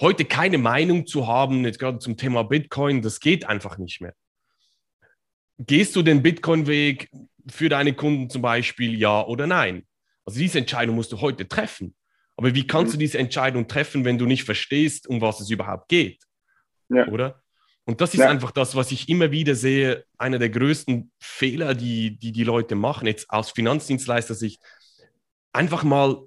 heute 0.00 0.24
keine 0.24 0.58
Meinung 0.58 1.06
zu 1.06 1.26
haben, 1.26 1.64
jetzt 1.64 1.78
gerade 1.78 1.98
zum 1.98 2.16
Thema 2.16 2.42
Bitcoin, 2.44 3.02
das 3.02 3.20
geht 3.20 3.46
einfach 3.46 3.78
nicht 3.78 4.00
mehr. 4.00 4.14
Gehst 5.58 5.94
du 5.96 6.02
den 6.02 6.22
Bitcoin-Weg 6.22 7.10
für 7.48 7.68
deine 7.68 7.94
Kunden 7.94 8.28
zum 8.28 8.42
Beispiel, 8.42 8.98
ja 8.98 9.24
oder 9.24 9.46
nein? 9.46 9.86
Also 10.24 10.40
diese 10.40 10.58
Entscheidung 10.58 10.96
musst 10.96 11.12
du 11.12 11.20
heute 11.20 11.46
treffen. 11.46 11.94
Aber 12.36 12.54
wie 12.54 12.66
kannst 12.66 12.92
mhm. 12.92 12.92
du 12.94 12.98
diese 12.98 13.18
Entscheidung 13.18 13.68
treffen, 13.68 14.04
wenn 14.04 14.18
du 14.18 14.26
nicht 14.26 14.44
verstehst, 14.44 15.06
um 15.06 15.20
was 15.20 15.40
es 15.40 15.50
überhaupt 15.50 15.88
geht? 15.88 16.22
Ja. 16.88 17.06
Oder? 17.08 17.42
Und 17.84 18.00
das 18.00 18.14
ist 18.14 18.20
ja. 18.20 18.30
einfach 18.30 18.50
das, 18.50 18.74
was 18.74 18.92
ich 18.92 19.08
immer 19.08 19.30
wieder 19.30 19.54
sehe, 19.54 20.04
einer 20.16 20.38
der 20.38 20.48
größten 20.48 21.12
Fehler, 21.20 21.74
die, 21.74 22.18
die 22.18 22.32
die 22.32 22.44
Leute 22.44 22.74
machen, 22.74 23.06
jetzt 23.06 23.28
aus 23.30 23.50
Finanzdienstleister-Sicht. 23.50 24.60
Einfach 25.54 25.84
mal, 25.84 26.18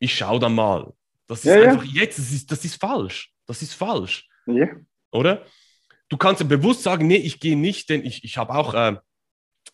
ich 0.00 0.16
schaue 0.16 0.40
da 0.40 0.48
mal. 0.48 0.92
Das 1.28 1.44
ist 1.44 1.44
ja, 1.44 1.70
einfach 1.70 1.84
jetzt, 1.84 2.18
das 2.18 2.32
ist, 2.32 2.50
das 2.50 2.64
ist 2.64 2.80
falsch. 2.80 3.32
Das 3.46 3.62
ist 3.62 3.74
falsch. 3.74 4.28
Ja. 4.46 4.66
Oder? 5.12 5.44
Du 6.08 6.16
kannst 6.16 6.40
ja 6.40 6.46
bewusst 6.46 6.82
sagen, 6.82 7.06
nee, 7.06 7.16
ich 7.16 7.40
gehe 7.40 7.56
nicht, 7.56 7.88
denn 7.90 8.04
ich, 8.04 8.24
ich 8.24 8.36
habe 8.36 8.54
auch 8.54 8.74
äh, 8.74 8.96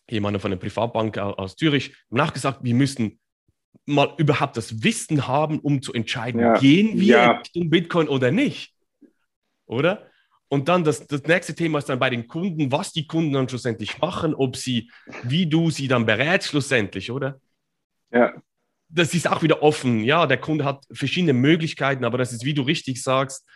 jemanden 0.09 0.39
von 0.39 0.51
der 0.51 0.57
Privatbank 0.57 1.17
aus 1.17 1.55
Zürich 1.55 1.95
nachgesagt, 2.09 2.59
wir 2.63 2.75
müssen 2.75 3.19
mal 3.85 4.13
überhaupt 4.17 4.57
das 4.57 4.83
Wissen 4.83 5.27
haben, 5.27 5.59
um 5.59 5.81
zu 5.81 5.93
entscheiden, 5.93 6.41
ja. 6.41 6.57
gehen 6.57 6.99
wir 6.99 7.17
ja. 7.17 7.31
Richtung 7.31 7.69
Bitcoin 7.69 8.07
oder 8.07 8.31
nicht. 8.31 8.75
Oder? 9.65 10.07
Und 10.49 10.67
dann 10.67 10.83
das, 10.83 11.07
das 11.07 11.23
nächste 11.23 11.55
Thema 11.55 11.77
ist 11.79 11.87
dann 11.87 11.99
bei 11.99 12.09
den 12.09 12.27
Kunden, 12.27 12.71
was 12.73 12.91
die 12.91 13.07
Kunden 13.07 13.33
dann 13.33 13.47
schlussendlich 13.47 13.99
machen, 13.99 14.35
ob 14.35 14.57
sie, 14.57 14.91
wie 15.23 15.47
du 15.47 15.71
sie 15.71 15.87
dann 15.87 16.05
berätst 16.05 16.49
schlussendlich, 16.49 17.09
oder? 17.09 17.39
Ja. 18.11 18.33
Das 18.93 19.13
ist 19.13 19.29
auch 19.29 19.41
wieder 19.41 19.63
offen. 19.63 20.03
Ja, 20.03 20.27
der 20.27 20.37
Kunde 20.37 20.65
hat 20.65 20.85
verschiedene 20.91 21.33
Möglichkeiten, 21.33 22.03
aber 22.03 22.17
das 22.17 22.33
ist, 22.33 22.43
wie 22.45 22.53
du 22.53 22.61
richtig 22.63 23.01
sagst, 23.01 23.47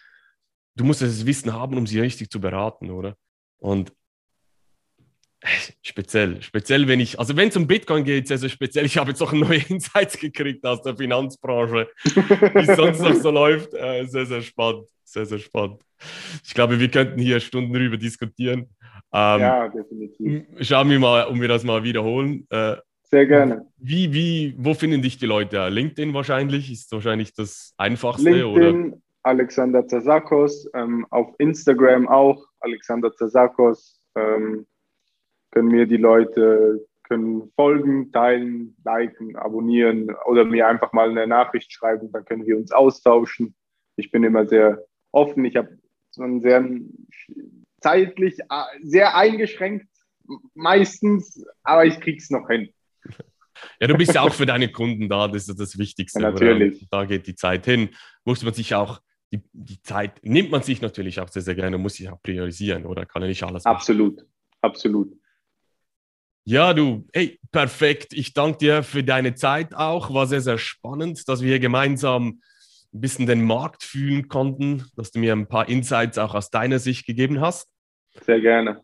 du 0.76 0.84
musst 0.84 1.02
das 1.02 1.26
Wissen 1.26 1.54
haben, 1.54 1.78
um 1.78 1.88
sie 1.88 2.00
richtig 2.00 2.30
zu 2.30 2.39
beraten, 2.39 2.89
oder? 2.89 3.15
Und 3.58 3.91
Speziell, 5.82 6.41
speziell, 6.41 6.88
wenn 6.88 7.00
ich, 7.00 7.19
also 7.19 7.36
wenn 7.36 7.50
es 7.50 7.58
um 7.58 7.67
Bitcoin 7.67 8.04
geht, 8.04 8.28
sehr, 8.28 8.38
sehr 8.38 8.50
speziell. 8.50 8.86
Ich 8.86 8.98
habe 8.98 9.12
jetzt 9.12 9.21
auch 9.21 9.32
neue 9.34 9.62
Insights 9.69 10.17
gekriegt 10.17 10.65
aus 10.65 10.82
der 10.82 10.95
Finanzbranche, 10.95 11.88
wie 12.04 12.60
es 12.60 12.76
sonst 12.76 13.00
noch 13.00 13.13
so 13.13 13.32
läuft. 13.32 13.74
Äh, 13.74 14.06
sehr, 14.06 14.26
sehr 14.26 14.41
spannend, 14.41 14.88
sehr, 15.04 15.26
sehr 15.26 15.39
spannend. 15.39 15.82
Ich 16.43 16.54
glaube, 16.54 16.80
wir 16.80 16.89
könnten 16.89 17.19
hier 17.19 17.39
Stunden 17.39 17.74
darüber 17.74 17.98
diskutieren. 17.98 18.69
Ähm, 19.13 19.41
ja, 19.41 19.67
definitiv. 19.69 20.45
Schauen 20.62 20.89
wir 20.89 21.00
mal, 21.00 21.26
um 21.28 21.39
wir 21.39 21.48
das 21.48 21.63
mal 21.63 21.84
wiederholen. 21.84 22.48
Äh, 22.50 22.78
sehr 23.10 23.26
gerne. 23.26 23.68
Wie, 23.78 24.13
wie, 24.13 24.56
wo 24.58 24.74
finden 24.74 25.02
dich 25.02 25.18
die 25.18 25.26
Leute? 25.26 25.68
LinkedIn 25.70 26.13
wahrscheinlich 26.13 26.72
ist 26.72 26.91
wahrscheinlich 26.91 27.34
das 27.34 27.74
einfachste, 27.78 28.30
LinkedIn, 28.30 28.91
oder? 28.91 28.98
Alexander 29.24 29.88
Zazakos, 29.88 30.70
ähm, 30.74 31.06
auf 31.10 31.34
Instagram 31.39 32.08
auch 32.08 32.46
Alexander 32.60 33.12
Zazakos. 33.13 34.00
Ähm, 34.15 34.68
können 35.52 35.70
mir 35.70 35.88
die 35.88 35.98
Leute 35.98 36.86
können 37.08 37.52
folgen, 37.56 38.12
teilen, 38.12 38.76
liken, 38.84 39.36
abonnieren 39.36 40.13
oder 40.26 40.44
mir 40.44 40.68
einfach 40.68 40.91
mal 40.94 41.10
eine 41.10 41.28
Nachricht 41.28 41.72
schreiben, 41.72 42.12
dann 42.12 42.26
können 42.26 42.46
wir 42.46 42.58
uns 42.58 42.72
austauschen. 42.72 43.56
Ich 43.96 44.12
bin 44.12 44.24
immer 44.24 44.48
sehr 44.48 44.84
offen. 45.12 45.46
Ich 45.46 45.56
habe 45.56 45.78
so 46.12 46.24
einen 46.24 46.41
sehr 46.41 46.68
zeitlich 47.80 48.39
äh, 48.39 48.63
sehr 48.82 49.15
eingeschränkt 49.15 49.88
meistens, 50.54 51.46
aber 51.63 51.86
ich 51.86 52.00
krieg's 52.00 52.30
noch 52.30 52.48
hin. 52.50 52.70
Ja, 53.80 53.88
du 53.88 53.96
bist 53.96 54.13
ja 54.13 54.22
auch 54.22 54.34
für 54.34 54.46
deine 54.46 54.72
Kunden 54.72 55.10
da, 55.10 55.28
das 55.28 55.48
ist 55.48 55.60
das 55.60 55.78
Wichtigste. 55.78 56.22
Ja, 56.22 56.32
natürlich. 56.32 56.78
Oder? 56.78 56.88
Da 56.91 57.06
geht 57.06 57.28
die 57.28 57.36
Zeit 57.36 57.65
hin. 57.65 57.89
Muss 58.24 58.44
man 58.44 58.54
sich 58.54 58.76
auch, 58.76 59.02
die, 59.32 59.41
die 59.54 59.82
Zeit 59.82 60.20
nimmt 60.24 60.52
man 60.52 60.63
sich 60.63 60.82
natürlich 60.82 61.20
auch 61.20 61.30
sehr, 61.30 61.41
sehr 61.41 61.56
gerne, 61.56 61.78
muss 61.78 61.96
sich 61.96 62.10
auch 62.10 62.22
priorisieren, 62.22 62.86
oder 62.86 63.06
kann 63.06 63.22
er 63.22 63.28
nicht 63.28 63.44
alles 63.44 63.63
machen. 63.63 63.76
Absolut, 63.76 64.26
absolut. 64.62 65.15
Ja, 66.48 66.76
du, 66.76 67.08
hey, 67.12 67.39
perfekt. 67.52 68.13
Ich 68.13 68.34
danke 68.34 68.60
dir 68.60 68.84
für 68.84 69.04
deine 69.04 69.34
Zeit 69.34 69.74
auch. 69.74 70.13
War 70.13 70.28
sehr, 70.28 70.41
sehr 70.41 70.60
spannend, 70.60 71.28
dass 71.28 71.41
wir 71.41 71.50
hier 71.50 71.60
gemeinsam 71.60 72.39
ein 72.94 73.02
bisschen 73.02 73.26
den 73.26 73.44
Markt 73.44 73.84
fühlen 73.84 74.28
konnten, 74.28 74.86
dass 74.96 75.12
du 75.12 75.20
mir 75.20 75.34
ein 75.34 75.48
paar 75.48 75.68
Insights 75.68 76.20
auch 76.20 76.36
aus 76.36 76.52
deiner 76.52 76.78
Sicht 76.78 77.08
gegeben 77.08 77.41
hast. 77.41 77.68
Sehr 78.22 78.39
gerne. 78.39 78.82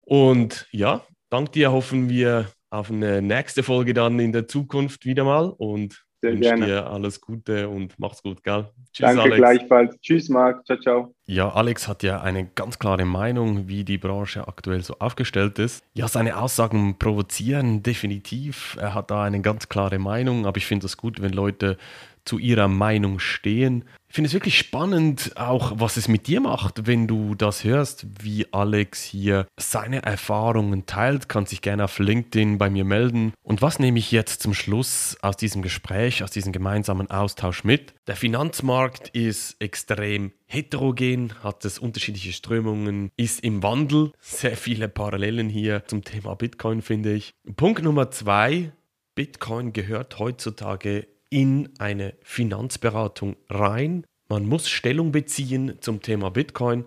Und 0.00 0.66
ja, 0.70 1.06
dank 1.28 1.52
dir 1.52 1.70
hoffen 1.70 2.08
wir 2.08 2.50
auf 2.72 2.90
eine 2.90 3.20
nächste 3.20 3.62
Folge 3.62 3.92
dann 3.94 4.18
in 4.18 4.32
der 4.32 4.48
Zukunft 4.48 5.04
wieder 5.04 5.24
mal 5.24 5.52
und 5.58 6.04
sehr 6.22 6.32
wünsche 6.32 6.48
gerne. 6.48 6.66
dir 6.66 6.86
alles 6.86 7.20
Gute 7.20 7.68
und 7.68 7.98
mach's 7.98 8.22
gut, 8.22 8.42
gell? 8.44 8.70
Tschüss, 8.92 9.06
Danke 9.06 9.22
Alex. 9.22 9.36
gleichfalls. 9.36 9.96
Tschüss, 10.00 10.28
Marc. 10.28 10.64
Ciao, 10.64 10.78
ciao. 10.78 11.14
Ja, 11.26 11.48
Alex 11.50 11.88
hat 11.88 12.02
ja 12.02 12.20
eine 12.20 12.46
ganz 12.54 12.78
klare 12.78 13.04
Meinung, 13.04 13.66
wie 13.68 13.84
die 13.84 13.98
Branche 13.98 14.46
aktuell 14.46 14.82
so 14.82 14.96
aufgestellt 15.00 15.58
ist. 15.58 15.84
Ja, 15.94 16.06
seine 16.08 16.38
Aussagen 16.38 16.96
provozieren 16.98 17.82
definitiv. 17.82 18.76
Er 18.80 18.94
hat 18.94 19.10
da 19.10 19.24
eine 19.24 19.40
ganz 19.40 19.68
klare 19.68 19.98
Meinung, 19.98 20.46
aber 20.46 20.58
ich 20.58 20.66
finde 20.66 20.86
es 20.86 20.96
gut, 20.96 21.20
wenn 21.20 21.32
Leute 21.32 21.76
zu 22.24 22.38
ihrer 22.38 22.68
Meinung 22.68 23.18
stehen. 23.18 23.84
Ich 24.12 24.14
finde 24.14 24.28
es 24.28 24.34
wirklich 24.34 24.58
spannend, 24.58 25.32
auch 25.36 25.72
was 25.76 25.96
es 25.96 26.06
mit 26.06 26.26
dir 26.26 26.42
macht, 26.42 26.86
wenn 26.86 27.08
du 27.08 27.34
das 27.34 27.64
hörst, 27.64 28.04
wie 28.22 28.46
Alex 28.52 29.02
hier 29.02 29.46
seine 29.56 30.02
Erfahrungen 30.02 30.84
teilt. 30.84 31.30
Kann 31.30 31.46
sich 31.46 31.62
gerne 31.62 31.84
auf 31.84 31.98
LinkedIn 31.98 32.58
bei 32.58 32.68
mir 32.68 32.84
melden. 32.84 33.32
Und 33.42 33.62
was 33.62 33.78
nehme 33.78 33.98
ich 33.98 34.12
jetzt 34.12 34.42
zum 34.42 34.52
Schluss 34.52 35.16
aus 35.22 35.38
diesem 35.38 35.62
Gespräch, 35.62 36.22
aus 36.22 36.30
diesem 36.30 36.52
gemeinsamen 36.52 37.10
Austausch 37.10 37.64
mit? 37.64 37.94
Der 38.06 38.14
Finanzmarkt 38.14 39.08
ist 39.16 39.56
extrem 39.60 40.32
heterogen, 40.44 41.32
hat 41.42 41.64
es 41.64 41.78
unterschiedliche 41.78 42.34
Strömungen, 42.34 43.10
ist 43.16 43.42
im 43.42 43.62
Wandel. 43.62 44.12
Sehr 44.20 44.58
viele 44.58 44.90
Parallelen 44.90 45.48
hier 45.48 45.84
zum 45.86 46.04
Thema 46.04 46.34
Bitcoin, 46.34 46.82
finde 46.82 47.14
ich. 47.14 47.32
Punkt 47.56 47.82
Nummer 47.82 48.10
zwei. 48.10 48.72
Bitcoin 49.14 49.72
gehört 49.72 50.18
heutzutage 50.18 51.06
in 51.32 51.70
eine 51.78 52.14
Finanzberatung 52.22 53.36
rein. 53.48 54.04
Man 54.28 54.46
muss 54.46 54.68
Stellung 54.68 55.12
beziehen 55.12 55.78
zum 55.80 56.02
Thema 56.02 56.30
Bitcoin. 56.30 56.84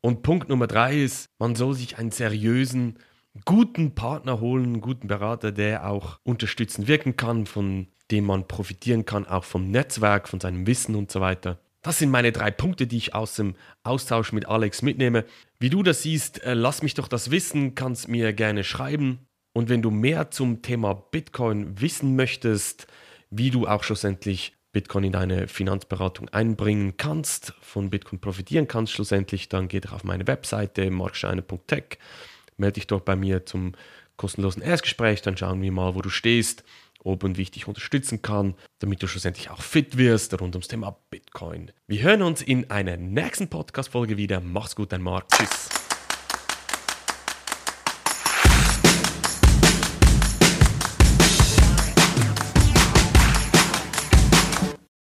Und 0.00 0.22
Punkt 0.22 0.48
Nummer 0.48 0.66
drei 0.66 1.00
ist, 1.00 1.28
man 1.38 1.54
soll 1.54 1.74
sich 1.74 1.96
einen 1.96 2.10
seriösen, 2.10 2.98
guten 3.44 3.94
Partner 3.94 4.40
holen, 4.40 4.64
einen 4.64 4.80
guten 4.80 5.06
Berater, 5.06 5.52
der 5.52 5.88
auch 5.88 6.18
unterstützend 6.24 6.88
wirken 6.88 7.16
kann, 7.16 7.46
von 7.46 7.86
dem 8.10 8.26
man 8.26 8.48
profitieren 8.48 9.06
kann, 9.06 9.26
auch 9.26 9.44
vom 9.44 9.70
Netzwerk, 9.70 10.28
von 10.28 10.40
seinem 10.40 10.66
Wissen 10.66 10.96
und 10.96 11.10
so 11.10 11.20
weiter. 11.20 11.58
Das 11.82 11.98
sind 11.98 12.10
meine 12.10 12.32
drei 12.32 12.50
Punkte, 12.50 12.88
die 12.88 12.96
ich 12.96 13.14
aus 13.14 13.36
dem 13.36 13.54
Austausch 13.84 14.32
mit 14.32 14.46
Alex 14.48 14.82
mitnehme. 14.82 15.24
Wie 15.60 15.70
du 15.70 15.84
das 15.84 16.02
siehst, 16.02 16.42
äh, 16.42 16.54
lass 16.54 16.82
mich 16.82 16.94
doch 16.94 17.06
das 17.06 17.30
wissen, 17.30 17.76
kannst 17.76 18.08
mir 18.08 18.32
gerne 18.32 18.64
schreiben. 18.64 19.20
Und 19.52 19.68
wenn 19.68 19.82
du 19.82 19.92
mehr 19.92 20.32
zum 20.32 20.62
Thema 20.62 20.94
Bitcoin 20.94 21.80
wissen 21.80 22.16
möchtest, 22.16 22.88
wie 23.36 23.50
du 23.50 23.66
auch 23.66 23.82
schlussendlich 23.82 24.54
Bitcoin 24.72 25.04
in 25.04 25.12
deine 25.12 25.48
Finanzberatung 25.48 26.28
einbringen 26.30 26.96
kannst, 26.96 27.54
von 27.60 27.90
Bitcoin 27.90 28.20
profitieren 28.20 28.68
kannst 28.68 28.92
schlussendlich, 28.92 29.48
dann 29.48 29.68
geh 29.68 29.80
doch 29.80 29.92
auf 29.92 30.04
meine 30.04 30.26
Webseite 30.26 30.90
markscheine.tech, 30.90 31.98
melde 32.56 32.74
dich 32.74 32.86
dort 32.86 33.04
bei 33.04 33.16
mir 33.16 33.46
zum 33.46 33.72
kostenlosen 34.16 34.62
Erstgespräch, 34.62 35.22
dann 35.22 35.36
schauen 35.36 35.62
wir 35.62 35.72
mal, 35.72 35.94
wo 35.94 36.02
du 36.02 36.10
stehst, 36.10 36.64
ob 37.04 37.22
und 37.22 37.36
wie 37.36 37.42
ich 37.42 37.50
dich 37.50 37.68
unterstützen 37.68 38.22
kann, 38.22 38.54
damit 38.78 39.02
du 39.02 39.06
schlussendlich 39.06 39.50
auch 39.50 39.62
fit 39.62 39.96
wirst 39.96 40.38
rund 40.40 40.54
ums 40.54 40.68
Thema 40.68 40.96
Bitcoin. 41.10 41.70
Wir 41.86 42.02
hören 42.02 42.22
uns 42.22 42.42
in 42.42 42.70
einer 42.70 42.96
nächsten 42.96 43.48
Podcast-Folge 43.48 44.16
wieder. 44.16 44.40
Mach's 44.40 44.74
gut, 44.74 44.92
dein 44.92 45.02
Marc. 45.02 45.28
Tschüss. 45.28 45.83